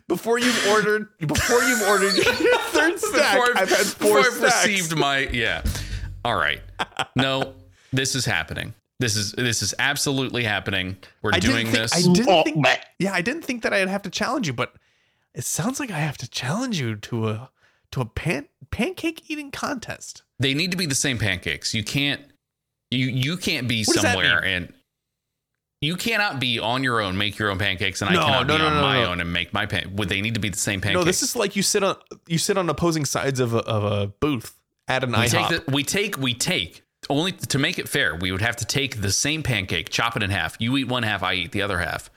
[0.09, 2.25] before you've ordered, before you've ordered your
[2.71, 5.63] third stack, Before I've had four before I've received my yeah.
[6.25, 6.61] All right.
[7.15, 7.55] No,
[7.93, 8.75] this is happening.
[9.01, 10.97] This is this is absolutely happening.
[11.23, 11.95] We're I doing think, this.
[11.95, 12.67] I didn't oh, think.
[12.99, 14.75] Yeah, I didn't think that I'd have to challenge you, but
[15.35, 17.51] it sounds like I have to challenge you to a
[17.93, 20.23] to a pan pancake eating contest.
[20.39, 21.75] they need to be the same pancakes.
[21.75, 22.21] You can't
[22.91, 24.73] you you can't be What somewhere and
[25.81, 28.55] you cannot be on your own, make your own pancakes, and No, I cannot no,
[28.55, 29.11] be no, on no, my no.
[29.11, 29.95] own and make my pan.
[29.97, 30.99] Would they need to be the same pancakes?
[30.99, 33.85] No, this is like you sit on you sit on opposing sides of a, of
[33.85, 34.55] a booth
[34.89, 35.49] at an we IHOP.
[35.49, 38.17] take the, we take we take only to make it fair.
[38.17, 40.57] We would have to take the same pancake, chop it in half.
[40.59, 42.11] You eat one half, I eat the other half,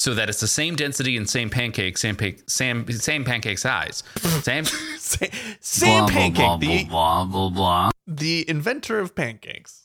[0.00, 4.02] so that it's the same density and same pancake, same pa- same same pancake size,
[4.42, 4.64] same.
[4.98, 5.26] Sa-
[5.60, 7.90] Same blah, pancake, blah, the blah, blah, blah, blah.
[8.06, 9.79] the inventor of pancakes.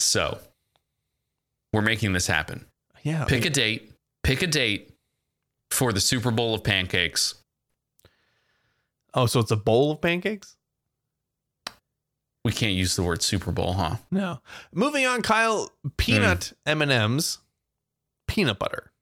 [0.00, 0.38] So
[1.72, 2.66] we're making this happen.
[3.02, 3.92] Yeah, Pick a date.
[4.22, 4.92] Pick a date
[5.70, 7.34] for the Super Bowl of pancakes.
[9.14, 10.56] oh, so it's a bowl of pancakes?
[12.44, 13.96] We can't use the word Super Bowl, huh?
[14.10, 14.40] No.
[14.72, 15.70] Moving on, Kyle.
[15.96, 16.70] Peanut Hmm.
[16.70, 17.38] M and M's,
[18.26, 18.92] peanut butter.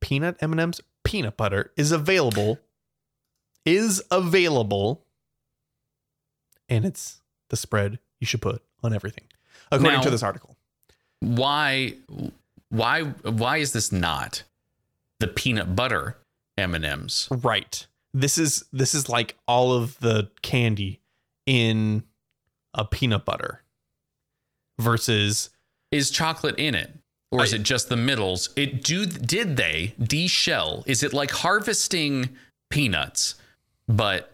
[0.00, 2.58] Peanut M and M's, peanut butter is available.
[3.64, 5.06] Is available,
[6.68, 9.22] and it's the spread you should put on everything,
[9.72, 10.56] according Now- to this article.
[11.20, 11.94] Why
[12.68, 14.42] why why is this not
[15.20, 16.16] the peanut butter
[16.58, 17.28] M&Ms?
[17.30, 17.86] Right.
[18.14, 21.00] This is this is like all of the candy
[21.46, 22.02] in
[22.74, 23.62] a peanut butter
[24.80, 25.50] versus
[25.90, 26.92] Is chocolate in it?
[27.30, 28.50] Or is I- it just the middles?
[28.56, 30.82] It do did they de-shell?
[30.86, 32.30] Is it like harvesting
[32.70, 33.36] peanuts,
[33.88, 34.31] but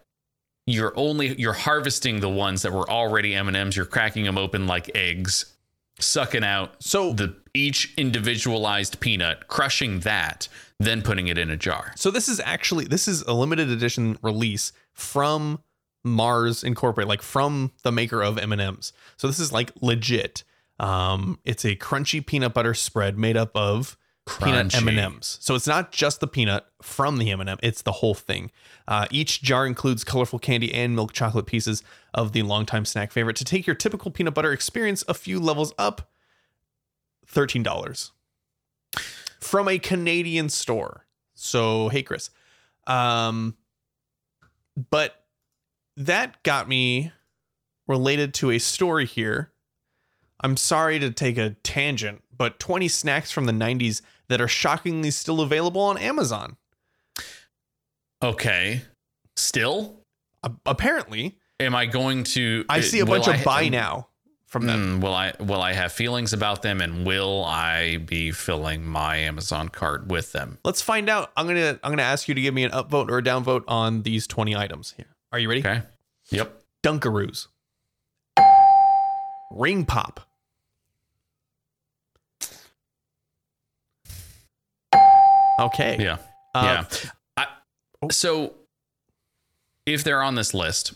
[0.68, 4.90] you're only you're harvesting the ones that were already M&Ms, you're cracking them open like
[4.94, 5.54] eggs,
[5.98, 10.46] sucking out so the each individualized peanut, crushing that,
[10.78, 11.92] then putting it in a jar.
[11.96, 15.62] So this is actually this is a limited edition release from
[16.04, 18.92] Mars Incorporated, like from the maker of M and M's.
[19.16, 20.44] So this is like legit.
[20.78, 23.96] Um, it's a crunchy peanut butter spread made up of
[24.28, 25.38] peanut M and M's.
[25.40, 28.50] So it's not just the peanut from the M and m It's the whole thing.
[28.86, 31.82] Uh, each jar includes colorful candy and milk chocolate pieces
[32.14, 33.36] of the longtime snack favorite.
[33.36, 36.10] To take your typical peanut butter experience a few levels up,
[37.26, 38.12] thirteen dollars
[39.40, 41.06] from a Canadian store.
[41.34, 42.30] So hey, Chris.
[42.86, 43.56] Um,
[44.90, 45.24] but
[45.96, 47.12] that got me
[47.86, 49.52] related to a story here.
[50.40, 55.10] I'm sorry to take a tangent, but 20 snacks from the 90s that are shockingly
[55.10, 56.56] still available on Amazon.
[58.22, 58.82] Okay.
[59.36, 59.96] Still?
[60.66, 64.08] Apparently, Am I going to I see a bunch I- of buy now
[64.46, 64.94] from them.
[64.96, 69.16] Hmm, will I will I have feelings about them and will I be filling my
[69.16, 70.58] Amazon cart with them?
[70.64, 71.32] Let's find out.
[71.36, 74.02] I'm gonna I'm gonna ask you to give me an upvote or a downvote on
[74.02, 75.06] these 20 items here.
[75.32, 75.60] Are you ready?
[75.60, 75.82] Okay.
[76.30, 76.62] Yep.
[76.84, 77.48] Dunkaroos.
[79.50, 80.20] Ring pop.
[85.58, 85.96] Okay.
[85.98, 86.18] Yeah.
[86.54, 87.10] Uh, yeah.
[87.36, 87.46] I,
[88.02, 88.08] oh.
[88.10, 88.54] so
[89.86, 90.94] if they're on this list,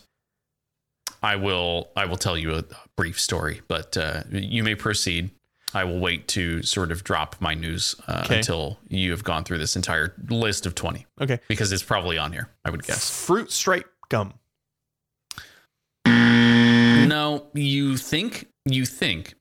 [1.21, 2.63] I will I will tell you a
[2.95, 5.31] brief story, but uh, you may proceed.
[5.75, 8.37] I will wait to sort of drop my news uh, Okay.
[8.37, 11.39] until you have gone through this entire list of 20 Okay.
[11.47, 13.09] because it's probably on here, I would guess.
[13.25, 14.35] Fruit stripe gum.
[16.05, 19.33] No, you think you think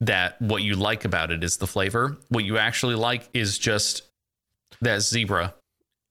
[0.00, 2.16] that what you like about it is the flavor.
[2.28, 4.02] What you actually like is just
[4.80, 5.54] that zebra,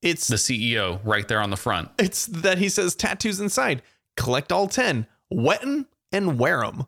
[0.02, 1.90] It's the CEO right there on the front.
[1.98, 3.82] it's that he says tattoos inside.
[4.16, 5.06] Collect all 10.
[5.30, 6.86] Wet 'em and wear 'em.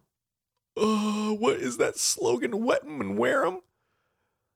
[0.77, 2.65] Uh, what is that slogan?
[2.65, 3.61] Wet 'em and wear 'em?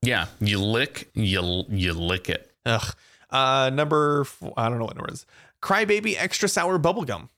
[0.02, 2.52] Yeah, you lick, you you lick it.
[2.66, 2.94] Ugh.
[3.30, 5.26] Uh, number, four, I don't know what number it is.
[5.62, 7.30] Crybaby extra sour bubble gum.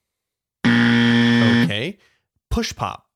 [0.66, 1.98] Okay.
[2.50, 3.06] Push pop.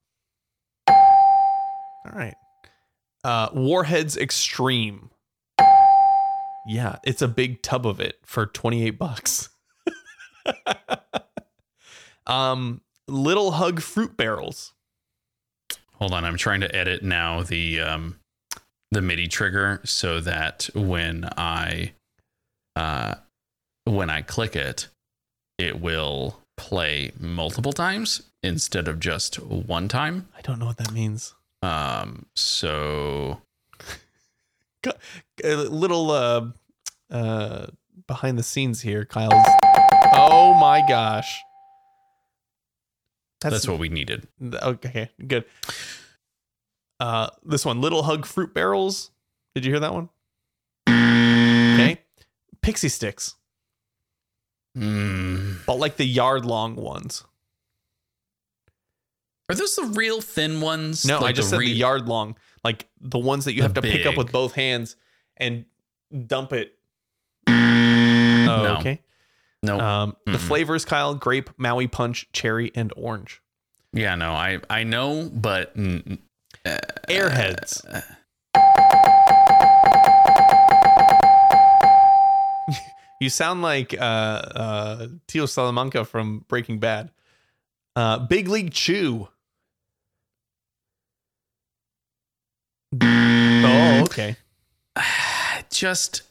[0.88, 2.34] All right.
[3.24, 5.10] Uh, Warheads Extreme.
[6.68, 9.48] Yeah, it's a big tub of it for 28 bucks.
[12.26, 14.74] um, Little Hug fruit barrels.
[15.94, 16.26] hold on.
[16.26, 18.20] I'm trying to edit now the um,
[18.90, 21.92] the MIDI trigger so that when I
[22.76, 23.14] uh,
[23.84, 24.88] when I click it,
[25.56, 30.28] it will play multiple times instead of just one time.
[30.36, 31.34] I don't know what that means.
[31.62, 33.40] Um, so
[35.44, 36.46] A little uh,
[37.10, 37.66] uh,
[38.06, 39.32] behind the scenes here, Kyle's.
[40.12, 41.40] Oh my gosh.
[43.40, 44.26] that's, what we needed.
[44.42, 45.44] Okay, good.
[47.00, 49.10] Uh, this one, Little Hug Fruit Barrels.
[49.54, 50.08] Did you hear that one?
[50.88, 52.00] Okay.
[52.62, 53.34] Pixy Stix,
[54.76, 55.64] Mm.
[55.66, 57.24] but like the yard long ones.
[59.48, 61.04] Are those the real thin ones?
[61.06, 62.36] No, I Like just said re- the yard long,
[62.68, 64.96] like the ones that you The have to pick up with both hands
[65.38, 65.64] and
[66.26, 66.74] dump it.
[67.48, 68.76] Oh, no.
[68.78, 69.00] okay.
[69.62, 69.80] No.
[69.80, 73.40] Um, the flavors, Kyle: grape, Maui punch, cherry, and orange.
[73.94, 74.32] yeah, no.
[74.32, 76.18] I I know, but mm,
[77.08, 77.82] Airheads.
[83.20, 87.10] you sound like uh, uh, Tio Salamanca from Breaking Bad.
[87.96, 89.28] Uh, Big League Chew.
[92.92, 94.36] Oh, okay.
[95.70, 96.22] just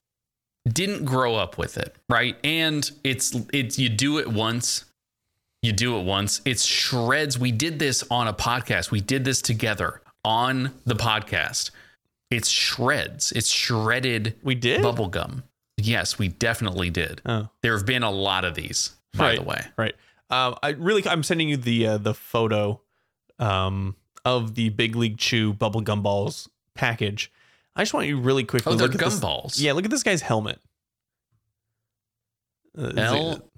[0.67, 2.35] didn't grow up with it, right?
[2.43, 4.85] And it's it's you do it once,
[5.61, 6.41] you do it once.
[6.45, 7.39] It's shreds.
[7.39, 8.91] We did this on a podcast.
[8.91, 11.71] We did this together on the podcast.
[12.29, 13.31] It's shreds.
[13.31, 14.81] It's shredded We did.
[14.81, 15.43] bubble gum.
[15.77, 17.21] Yes, we definitely did.
[17.25, 19.61] Oh, There have been a lot of these, by right, the way.
[19.77, 19.95] Right.
[20.29, 22.81] Um, I really, I'm sending you the uh, the photo
[23.39, 23.95] um,
[24.27, 27.31] of the Big League Chew bubble gum balls package.
[27.75, 29.59] I just want you really quickly Oh, they're look at gum this- balls.
[29.59, 30.59] Yeah, look at this guy's helmet.
[32.77, 33.49] Uh, is it L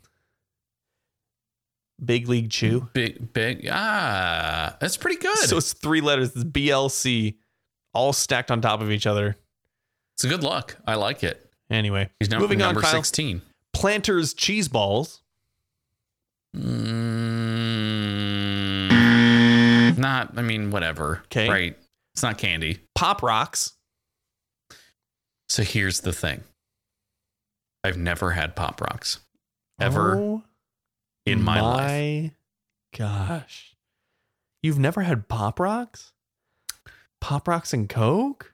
[2.04, 2.88] Big League Chew.
[2.94, 5.38] big big ah, that's pretty good.
[5.40, 6.30] So it's three letters.
[6.34, 7.36] It's BLC,
[7.94, 9.36] all stacked on top of each other.
[10.16, 10.78] it's a good luck.
[10.88, 11.52] I like it.
[11.70, 12.70] Anyway, He's num- moving on.
[12.70, 12.92] number Kyle.
[12.94, 13.42] sixteen.
[13.74, 15.22] Planters cheese balls.
[16.56, 18.49] Mm,
[20.00, 21.22] not, I mean, whatever.
[21.26, 21.50] Okay.
[21.50, 21.78] Right.
[22.16, 22.80] It's not candy.
[22.96, 23.74] Pop rocks.
[25.48, 26.44] So here's the thing
[27.84, 29.20] I've never had Pop Rocks
[29.80, 30.44] ever Oh
[31.26, 32.32] in my, life.
[32.98, 33.76] gosh.
[34.62, 36.12] You've never had Pop Rocks?
[37.22, 38.54] Pop Rocks and Coke?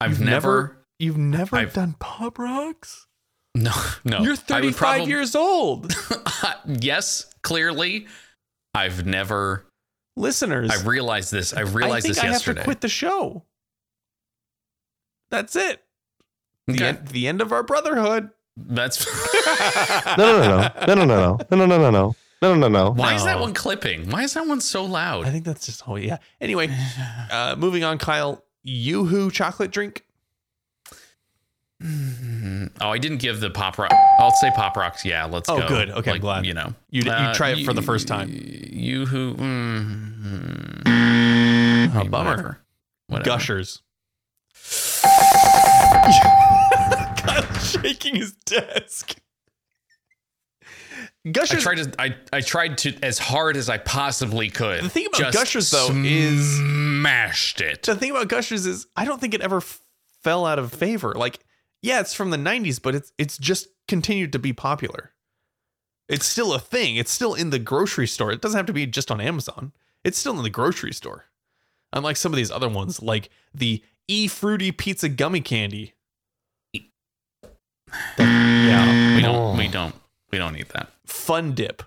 [0.00, 3.06] I've You've never, You've never I've- done Pop Rocks?
[3.54, 3.72] no,
[4.04, 4.20] no.
[4.22, 5.92] You're 35 probab- years old.
[6.66, 8.06] yes, clearly.
[8.74, 9.66] I've never,
[10.16, 11.54] Listeners, I realized this.
[11.54, 12.58] I I realized think this I yesterday.
[12.60, 13.44] have to quit the show.
[15.30, 15.82] That's it.
[16.66, 16.84] The, Okay.
[16.88, 18.30] end, the end of our brotherhood.
[18.56, 19.06] That's
[20.18, 22.90] No, no, no, no, no, no, no, no, no, no, no, no, no, no, no.
[22.90, 24.10] why is that one clipping?
[24.10, 25.26] Why is that one so loud?
[25.26, 26.18] I think that's just oh yeah.
[26.40, 26.68] Anyway,
[27.30, 28.42] uh, moving on, Kyle.
[28.62, 30.04] Yoo-hoo chocolate drink.
[31.82, 33.90] Mm, Oh, I didn't give the pop rock.
[34.18, 35.04] I'll say pop rocks.
[35.04, 35.68] Yeah, let's Oh, go.
[35.68, 35.90] good.
[35.90, 36.44] Okay, Like, glad.
[36.46, 38.28] You know, You- you try it for the first time.
[38.30, 39.34] You who?
[39.34, 40.90] Mm,
[41.96, 42.30] Oh, bummer.
[42.30, 42.58] Whatever.
[43.08, 43.24] Whatever.
[43.24, 43.82] Gushers.
[47.16, 49.16] Kyle shaking his desk.
[51.30, 51.58] Gushers.
[51.66, 52.00] I tried to.
[52.00, 54.84] I, I tried to as hard as I possibly could.
[54.84, 57.82] The thing about Gushers, though, is- smashed it.
[57.82, 59.60] the thing about Gushers is I don't think it ever
[60.22, 61.12] fell out of favor.
[61.14, 61.38] Like,
[61.82, 65.12] yeah, it's from the '90s, but it's it's just continued to be popular.
[66.08, 66.96] It's still a thing.
[66.96, 68.32] It's still in the grocery store.
[68.32, 69.72] It doesn't have to be just on Amazon.
[70.04, 71.26] It's still in the grocery store.
[71.92, 75.94] Unlike some of these other ones, like the E Fruity Pizza Gummy Candy.
[78.18, 79.56] yeah, We don't.
[79.56, 79.94] We don't.
[80.32, 80.88] We don't need that.
[81.06, 81.82] Fun Dip.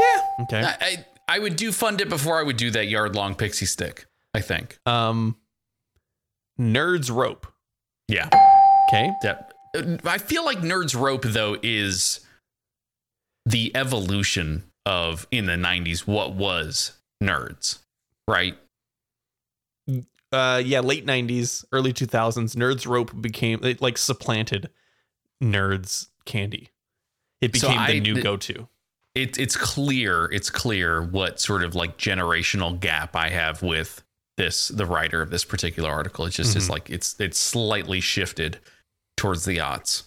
[0.00, 0.20] Yeah.
[0.40, 0.62] Okay.
[0.62, 3.66] I, I I would do fun dip before I would do that yard long pixie
[3.66, 4.06] stick.
[4.34, 4.78] I think.
[4.86, 5.36] Um,
[6.62, 7.46] Nerds Rope.
[8.08, 8.28] Yeah.
[8.88, 9.10] Okay.
[9.22, 9.52] That
[10.04, 12.20] I feel like Nerds Rope though is
[13.46, 16.92] the evolution of in the 90s what was
[17.22, 17.78] Nerds,
[18.28, 18.56] right?
[20.32, 24.70] uh yeah late 90s early 2000s nerds rope became it like supplanted
[25.44, 26.70] nerds candy
[27.42, 28.66] it So became I- the new go-to
[29.14, 34.02] It, it's clear it's clear what sort of like generational gap I have with
[34.36, 36.24] this the writer of this particular article.
[36.26, 36.70] It's just it's Mhm.
[36.70, 38.58] like it's it's slightly shifted
[39.16, 40.04] towards the odds.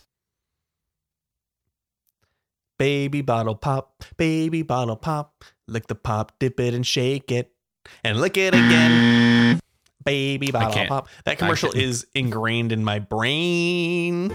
[2.77, 7.51] baby bottle pop baby bottle pop lick the pop dip it and shake it
[8.03, 9.59] and lick it again
[10.03, 14.29] baby bottle can't- pop that commercial is ingrained in my brain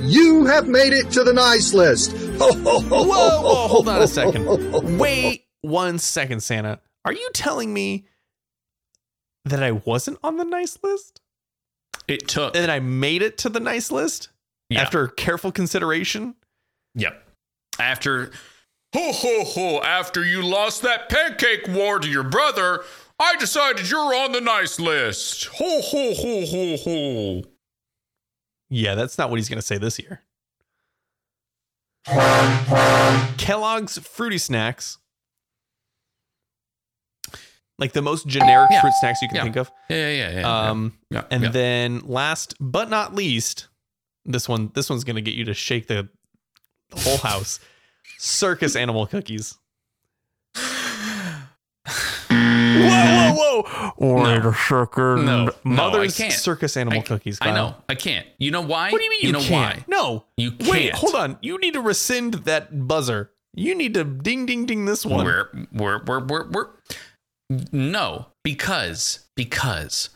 [0.00, 2.12] You have made it to the nice list.
[2.12, 6.78] Ho, ho, ho, whoa, whoa hold on a second wait one second, Santa.
[7.06, 8.06] Are you telling me
[9.44, 11.20] that I wasn't on the nice list?
[12.08, 12.54] It took.
[12.56, 14.28] And that I made it to the nice list
[14.68, 14.82] Yeah.
[14.82, 16.34] after careful consideration?
[16.94, 17.22] Yep.
[17.78, 18.30] After
[18.94, 22.84] ho ho ho, after you lost that pancake war to your brother,
[23.18, 25.46] I decided you're on the nice list.
[25.46, 27.42] Ho ho ho ho ho.
[28.70, 30.22] Yeah, that's not what he's going to say this year.
[33.38, 34.98] Kellogg's Fruity Snacks.
[37.84, 38.80] Like the most generic Yeah.
[38.80, 39.42] fruit snacks you can Yeah.
[39.42, 39.70] think of.
[39.90, 40.40] Yeah, yeah, yeah.
[40.40, 40.70] yeah.
[40.70, 41.48] Um, yeah, and yeah.
[41.50, 43.68] then last but not least,
[44.24, 46.08] this one this one's gonna get you to shake the,
[46.88, 47.60] the whole house.
[48.18, 49.58] Circus animal cookies.
[52.30, 53.92] whoa, whoa, whoa!
[53.98, 54.40] Or No.
[54.40, 55.20] the circus.
[55.20, 56.32] No, no, I Mother's can't.
[56.32, 57.38] circus animal I- cookies.
[57.42, 57.74] I know.
[57.86, 58.26] I can't.
[58.38, 58.90] You know why?
[58.92, 59.78] What do you mean you, know can't?
[59.80, 59.84] why?
[59.88, 60.94] No, You Wait, can't.
[60.94, 61.36] hold on.
[61.42, 63.30] You need to rescind that buzzer.
[63.52, 65.26] You need to ding, ding, ding this one.
[65.26, 66.68] We're we're we're we're, we're
[67.50, 70.10] no because because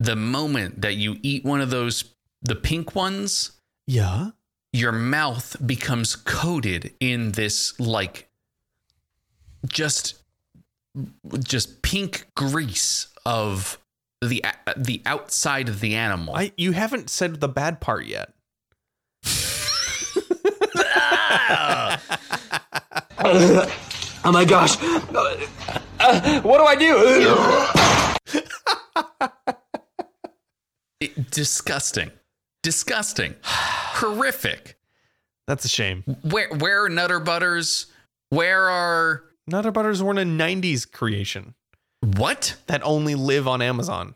[0.00, 2.04] the moment that you eat one of those
[2.42, 3.52] the pink ones
[3.86, 4.30] yeah.
[4.72, 8.28] your mouth becomes coated in this like
[9.66, 10.20] just
[11.38, 13.78] just pink grease of
[14.20, 16.36] the uh, the outside of the animal.
[16.36, 18.32] I you haven't said the bad part yet.
[24.26, 24.78] Oh my gosh.
[26.04, 28.40] Uh, what do I do?
[31.00, 32.10] It- disgusting.
[32.62, 33.34] Disgusting.
[33.44, 34.78] Horrific.
[35.46, 36.02] That's a shame.
[36.22, 37.86] Where where are Nutter Butters?
[38.30, 41.54] Where are Nutter Butters were a '90s creation
[42.00, 42.56] what?
[42.66, 44.14] that only live on Amazon,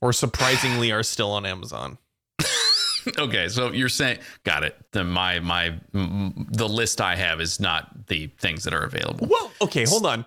[0.00, 1.98] or surprisingly are still on Amazon.
[3.18, 4.76] Okay, so you're saying got it.
[4.92, 9.26] The my my the list I have is not the things that are available.
[9.28, 10.24] Well, okay, hold on.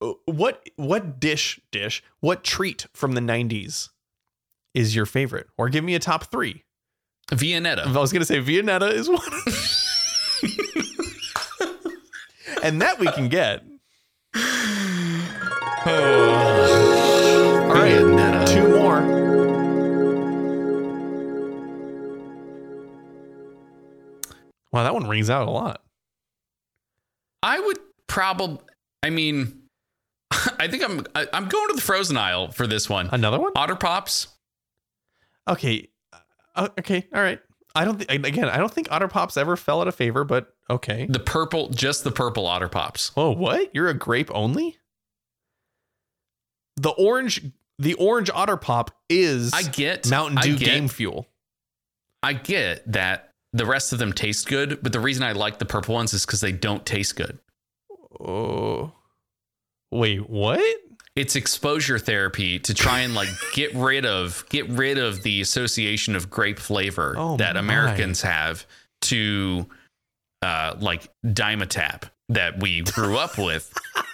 [0.00, 3.88] Uh, What what dish dish what treat from the '90s
[4.74, 5.48] is your favorite?
[5.58, 6.64] Or give me a top three.
[7.30, 7.86] Viennetta.
[7.86, 9.20] I was gonna say Viennetta is one,
[12.62, 13.62] and that we can get.
[15.86, 15.92] All
[24.72, 25.82] Wow, that one rings out a lot.
[27.42, 28.58] I would probably.
[29.02, 29.62] I mean,
[30.58, 31.04] I think I'm.
[31.14, 33.08] I, I'm going to the frozen aisle for this one.
[33.12, 33.52] Another one?
[33.56, 34.28] Otter Pops.
[35.48, 35.88] Okay,
[36.54, 37.40] uh, okay, all right.
[37.74, 38.48] I don't think again.
[38.48, 41.06] I don't think Otter Pops ever fell out of favor, but okay.
[41.08, 43.12] The purple, just the purple Otter Pops.
[43.16, 43.70] Oh, what?
[43.74, 44.76] You're a grape only?
[46.76, 47.42] The orange,
[47.78, 51.26] the orange Otter Pop is I get Mountain I Dew get- Game Fuel.
[52.22, 55.64] I get that the rest of them taste good, but the reason I like the
[55.64, 57.38] purple ones is because they don't taste good.
[58.20, 58.92] Oh,
[59.90, 60.62] wait, what?
[61.16, 66.14] It's exposure therapy to try and like get rid of get rid of the association
[66.14, 67.60] of grape flavor Oh that my.
[67.60, 68.64] Americans have
[69.02, 69.66] to
[70.42, 73.72] uh, like Dimetapp that we grew up with.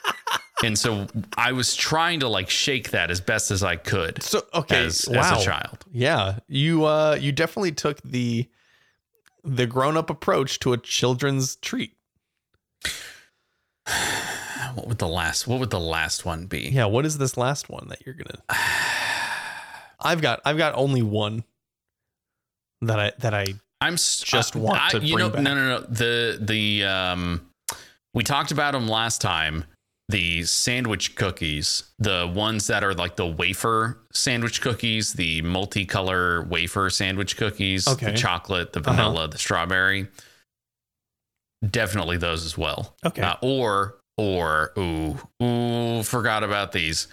[0.65, 1.07] And so
[1.37, 5.07] I was trying to like shake that as best as I could So okay, as,
[5.09, 5.21] wow.
[5.35, 5.85] as a child.
[5.93, 8.49] Yeah, you uh, you definitely took the
[9.47, 11.95] the grown up approach to a children's treat.
[14.75, 16.69] What would the last what would the last one be?
[16.69, 18.43] Yeah, what is this last one that you're gonna?
[20.01, 21.45] I've got I've got only one
[22.83, 23.47] that I that I
[23.81, 25.43] I'm Just want I- to you bring know back.
[25.43, 27.51] no no no the the um
[28.13, 29.65] we talked about them last time
[30.09, 36.89] the sandwich cookies the ones that are like the wafer sandwich cookies the multicolor wafer
[36.91, 38.13] sandwich cookies Okay.
[38.13, 38.93] the chocolate the Uh-huh.
[38.93, 40.07] vanilla the strawberry
[41.69, 43.23] definitely those as well Okay.
[43.23, 47.09] Uh, or or ooh ooh forgot about these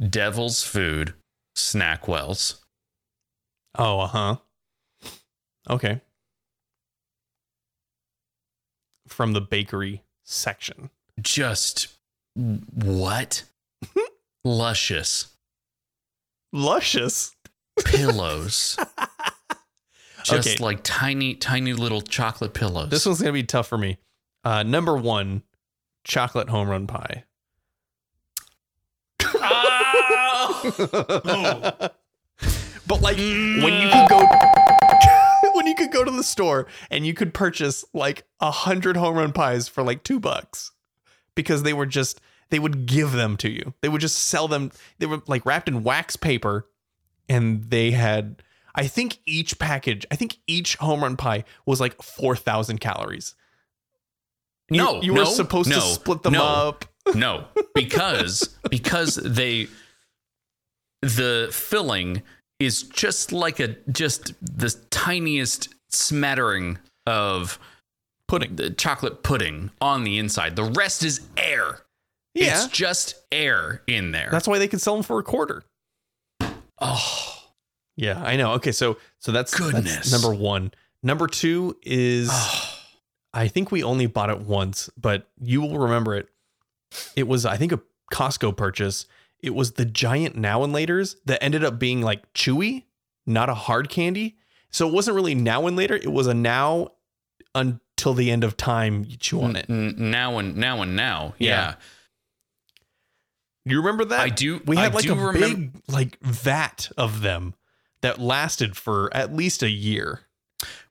[0.00, 1.14] devil's food
[1.56, 2.64] SnackWell's.
[3.78, 4.36] oh uh huh
[5.70, 6.00] okay
[9.06, 10.88] from the bakery section.
[11.20, 11.88] Just
[12.74, 13.44] what
[14.44, 15.28] luscious
[16.52, 17.34] Luscious.
[17.84, 18.76] pillows
[20.24, 20.62] just Okay.
[20.62, 23.98] like tiny tiny little chocolate pillows This one's gonna be tough for me.
[24.44, 25.42] Uh, number one,
[26.04, 27.24] chocolate home run pie.
[32.86, 34.26] but like when you could go
[35.54, 39.16] when you could go to the store and you could purchase like a hundred home
[39.16, 40.72] run pies for like two bucks
[41.34, 42.20] because they were just
[42.50, 43.74] they would give them to you.
[43.80, 44.72] They would just sell them.
[44.98, 46.66] They were like wrapped in wax paper
[47.28, 48.42] and they had
[48.74, 53.34] I think each package, I think each home run pie was like 4,000 calories.
[54.70, 56.84] You- no, you were no, supposed to split them no, up.
[57.16, 59.66] No, because because they
[61.00, 62.22] the filling
[62.60, 67.58] is just like a just the tiniest smattering of
[68.32, 70.56] pudding, the chocolate pudding on the inside.
[70.56, 71.80] The rest is air.
[72.34, 72.64] Yeah.
[72.64, 74.30] It's just air in there.
[74.30, 75.64] That's why they can sell them for a quarter.
[76.80, 77.38] oh,
[77.94, 78.52] Yeah, I know.
[78.52, 80.10] Okay, so so that's, that's Goodness.
[80.10, 80.72] number one.
[81.02, 82.78] Number two is oh.
[83.34, 86.28] I think we only bought it once, but you will remember it.
[87.14, 87.82] It was I think a
[88.14, 89.04] Costco purchase.
[89.40, 92.84] It was the giant now and laters that ended up being like chewy,
[93.26, 94.36] not a hard candy.
[94.70, 95.96] So it wasn't really now and later.
[95.96, 96.92] It was a now
[98.02, 99.68] until the end of time you chew on mm, it.
[99.68, 101.34] Mm, now and now and now.
[101.38, 101.48] Yeah.
[101.48, 101.74] Yeah.
[103.64, 104.18] You remember that?
[104.18, 107.54] I do- We had I like a remem- big like vat of them
[108.00, 110.22] that lasted for at least a year.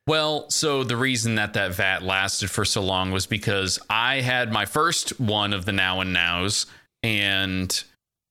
[0.07, 4.53] Well, so the reason that that vat lasted for so long was because I had
[4.53, 6.65] my first one of the now and nows
[7.03, 7.83] and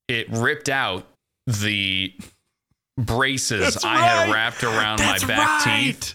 [0.09, 1.07] it ripped out
[1.47, 2.14] the
[2.97, 5.85] braces I had wrapped around That's my back right.
[5.85, 6.14] teeth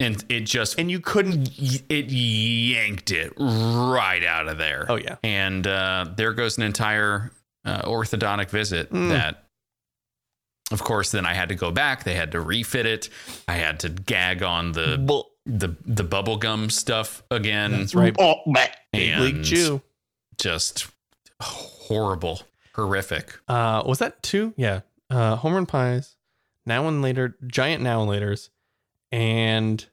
[0.00, 1.48] and it just And you couldn't
[1.88, 4.86] it yanked it right out of there.
[4.88, 5.16] Oh yeah.
[5.22, 7.30] And uh, there goes an entire
[7.64, 9.08] uh, orthodontic visit Mm.
[9.10, 9.44] that
[10.70, 12.04] of course then I had to go back.
[12.04, 13.08] They had to refit it.
[13.46, 17.72] I had to gag on the Bull- the the bubble gum stuff again.
[17.72, 18.16] That's right.
[18.16, 19.82] Big And chew.
[20.38, 20.86] Just
[21.40, 22.40] horrible,
[22.74, 23.38] horrific.
[23.46, 24.54] Uh, was that two?
[24.56, 24.80] Yeah.
[25.10, 26.16] Uh, home run pies,
[26.64, 28.48] now and later, giant now and later's,
[29.14, 29.86] and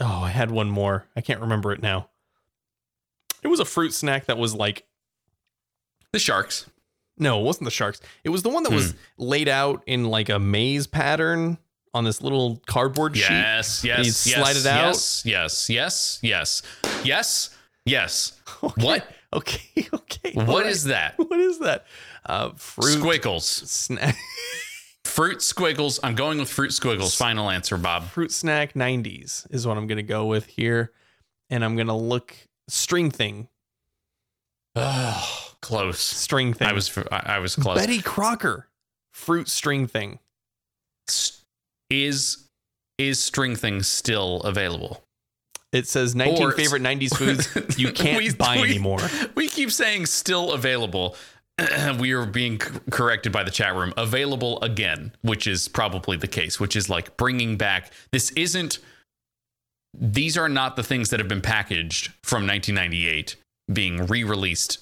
[0.00, 1.06] oh, I had one more.
[1.14, 2.08] I can't remember it now.
[3.42, 4.84] It was a fruit snack that was like
[6.12, 6.68] The sharks.
[7.16, 8.00] no, it wasn't the sharks.
[8.24, 11.58] It was the one that was laid out in like a maze pattern
[11.94, 13.30] on this little cardboard sheet.
[13.30, 14.36] Yes, yes, yes.
[14.36, 14.86] slide it out.
[14.86, 16.62] Yes, yes, yes, yes,
[17.04, 17.56] yes,
[17.86, 18.32] yes.
[18.62, 18.84] Okay.
[18.84, 19.06] What?
[19.32, 19.88] Okay.
[19.94, 20.32] Okay.
[20.34, 21.14] What is that?
[21.18, 21.86] What is that?
[22.26, 23.46] Uh, fruit Squiggles.
[23.46, 24.16] snack.
[25.10, 25.98] Fruit squiggles.
[26.02, 27.14] I'm going with fruit squiggles.
[27.14, 28.04] Final answer, Bob.
[28.04, 30.92] fruit snack 90s is what I'm going to go with here.
[31.50, 32.34] And I'm going to look
[32.68, 33.48] string thing.
[34.76, 35.98] Oh, close.
[36.00, 36.68] String thing.
[36.68, 37.76] I was I was close.
[37.78, 38.68] Betty Crocker
[39.12, 40.20] fruit string thing.
[41.90, 42.46] Is
[42.98, 45.02] is string thing still available?
[45.72, 49.00] It says 19 Or- favorite 90s foods you can't We- buy we- anymore.
[49.34, 51.16] We keep saying still available.
[51.98, 53.92] we are being corrected by the chat room.
[53.96, 57.92] Available again, which is probably the case, which is like bringing back.
[58.12, 58.78] This isn't.
[59.92, 63.36] These are not the things that have been packaged from 1998
[63.72, 64.78] being re-released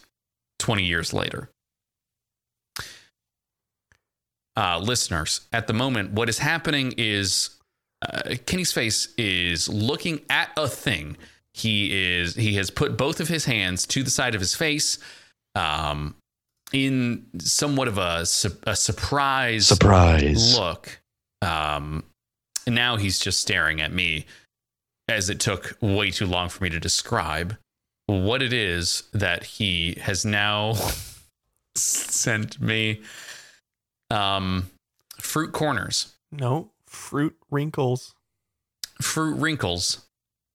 [0.59, 1.51] 20 years later.
[4.57, 7.51] Uh, listeners, at the moment, what is happening is
[8.03, 11.16] uh, Kenny's face is looking at a thing.
[11.55, 14.99] He is he has put both of his hands to the side of his face,
[15.55, 16.16] um,
[16.72, 20.56] in somewhat of a su- a surprise Surprise.
[20.58, 21.00] look.
[21.42, 22.04] Um,
[22.66, 24.26] and now he's just staring at me,
[25.08, 27.56] as it took way too long for me to describe
[28.06, 30.74] what it is that he has now
[31.76, 33.02] sent me.
[34.10, 34.70] Um,
[35.18, 36.14] fruit corners.
[36.32, 38.14] No, fruit wrinkles.
[39.00, 40.04] fruit wrinkles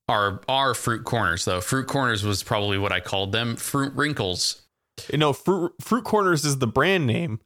[0.10, 1.62] are are fruit corners though.
[1.62, 3.56] Fruit corners was probably what I called them.
[3.56, 4.63] Fruit wrinkles.
[5.12, 7.40] You know, fruit fruit corners is the brand name.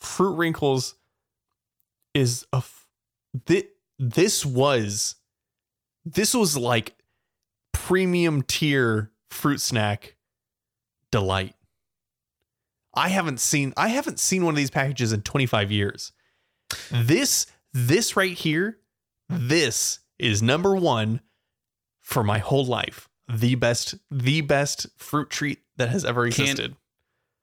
[0.00, 0.94] Fruit wrinkles
[2.14, 2.86] is a f-
[3.46, 3.68] thi-
[3.98, 5.16] this was
[6.04, 6.94] this was like
[7.72, 10.16] premium tier fruit snack
[11.10, 11.54] delight.
[12.94, 16.12] I haven't seen I haven't seen one of these packages in 25 years.
[16.90, 18.78] This this right here,
[19.28, 21.20] this is number 1
[22.00, 23.08] for my whole life.
[23.28, 26.76] The best the best fruit treat that has ever existed.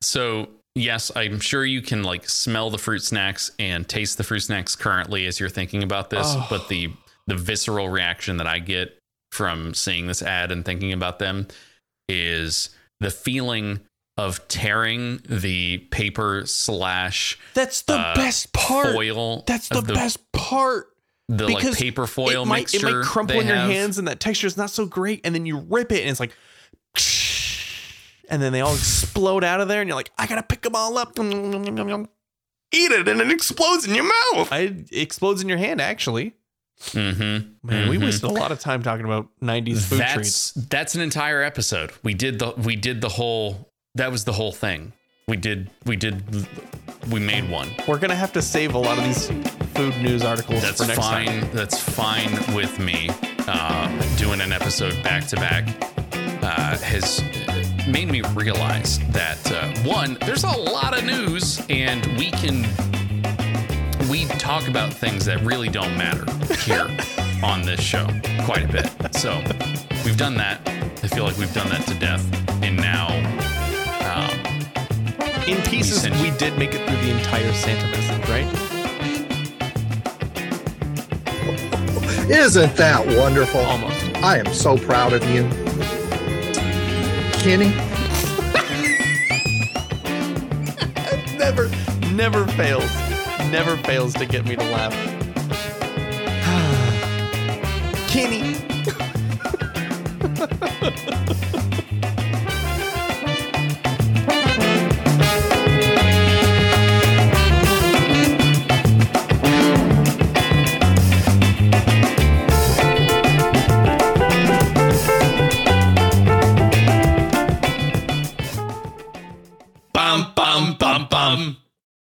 [0.07, 4.39] So yes, I'm sure you can like smell the fruit snacks and taste the fruit
[4.39, 6.27] snacks currently as you're thinking about this.
[6.27, 6.47] Oh.
[6.49, 6.93] But the
[7.27, 8.97] the visceral reaction that I get
[9.33, 11.47] from seeing this ad and thinking about them
[12.07, 12.69] is
[13.01, 13.81] the feeling
[14.17, 18.93] of tearing the paper slash That's the uh, best part.
[18.95, 19.43] foil.
[19.45, 20.87] That's the, of best part.
[21.27, 22.87] the like paper foil it might, mixture.
[22.87, 25.19] It might crumple in your hands and that texture is not so great.
[25.25, 26.33] And then you rip it and it's like,
[28.29, 29.81] and then they all explode out of there.
[29.81, 31.17] And you're like, I gotta pick them all up.
[31.19, 34.51] Eat it and it explodes in your mouth.
[34.51, 36.33] I, it explodes in your hand, actually.
[36.91, 37.67] Mm-hmm.
[37.67, 40.51] Man, we wasted a lot of time talking about 90s food that's treats.
[40.69, 41.91] that's an entire episode.
[42.03, 44.93] We did the we did the whole that was the whole thing.
[45.27, 46.23] We did we did
[47.11, 47.69] we made one.
[47.87, 49.27] We're gonna have to save a lot of these
[49.73, 51.25] food news articles That's for next fine.
[51.25, 51.49] time.
[51.51, 53.09] That's fine with me.
[53.47, 55.65] Uh, doing an episode back to back.
[56.81, 57.56] has uh,
[57.87, 62.63] made me realize that uh, one, there's a lot of news, and we can
[64.09, 66.25] we talk about things that really don't matter
[66.55, 66.87] here
[67.43, 68.05] on this show
[68.45, 68.89] quite a bit.
[69.15, 69.41] So
[70.05, 70.61] we've done that.
[71.03, 72.23] I feel like we've done that to death,
[72.63, 73.07] and now.
[74.07, 74.31] Um,
[75.47, 78.47] In pieces, sent- we did make it through the entire Santa message, right?
[82.29, 83.61] Isn't that wonderful?
[83.61, 84.03] Almost.
[84.17, 85.43] I am so proud of you.
[87.39, 87.69] Kenny,
[91.37, 91.69] never,
[92.13, 92.91] never fails.
[93.51, 94.93] Never fails to get me to laugh.
[98.09, 98.57] Kenny.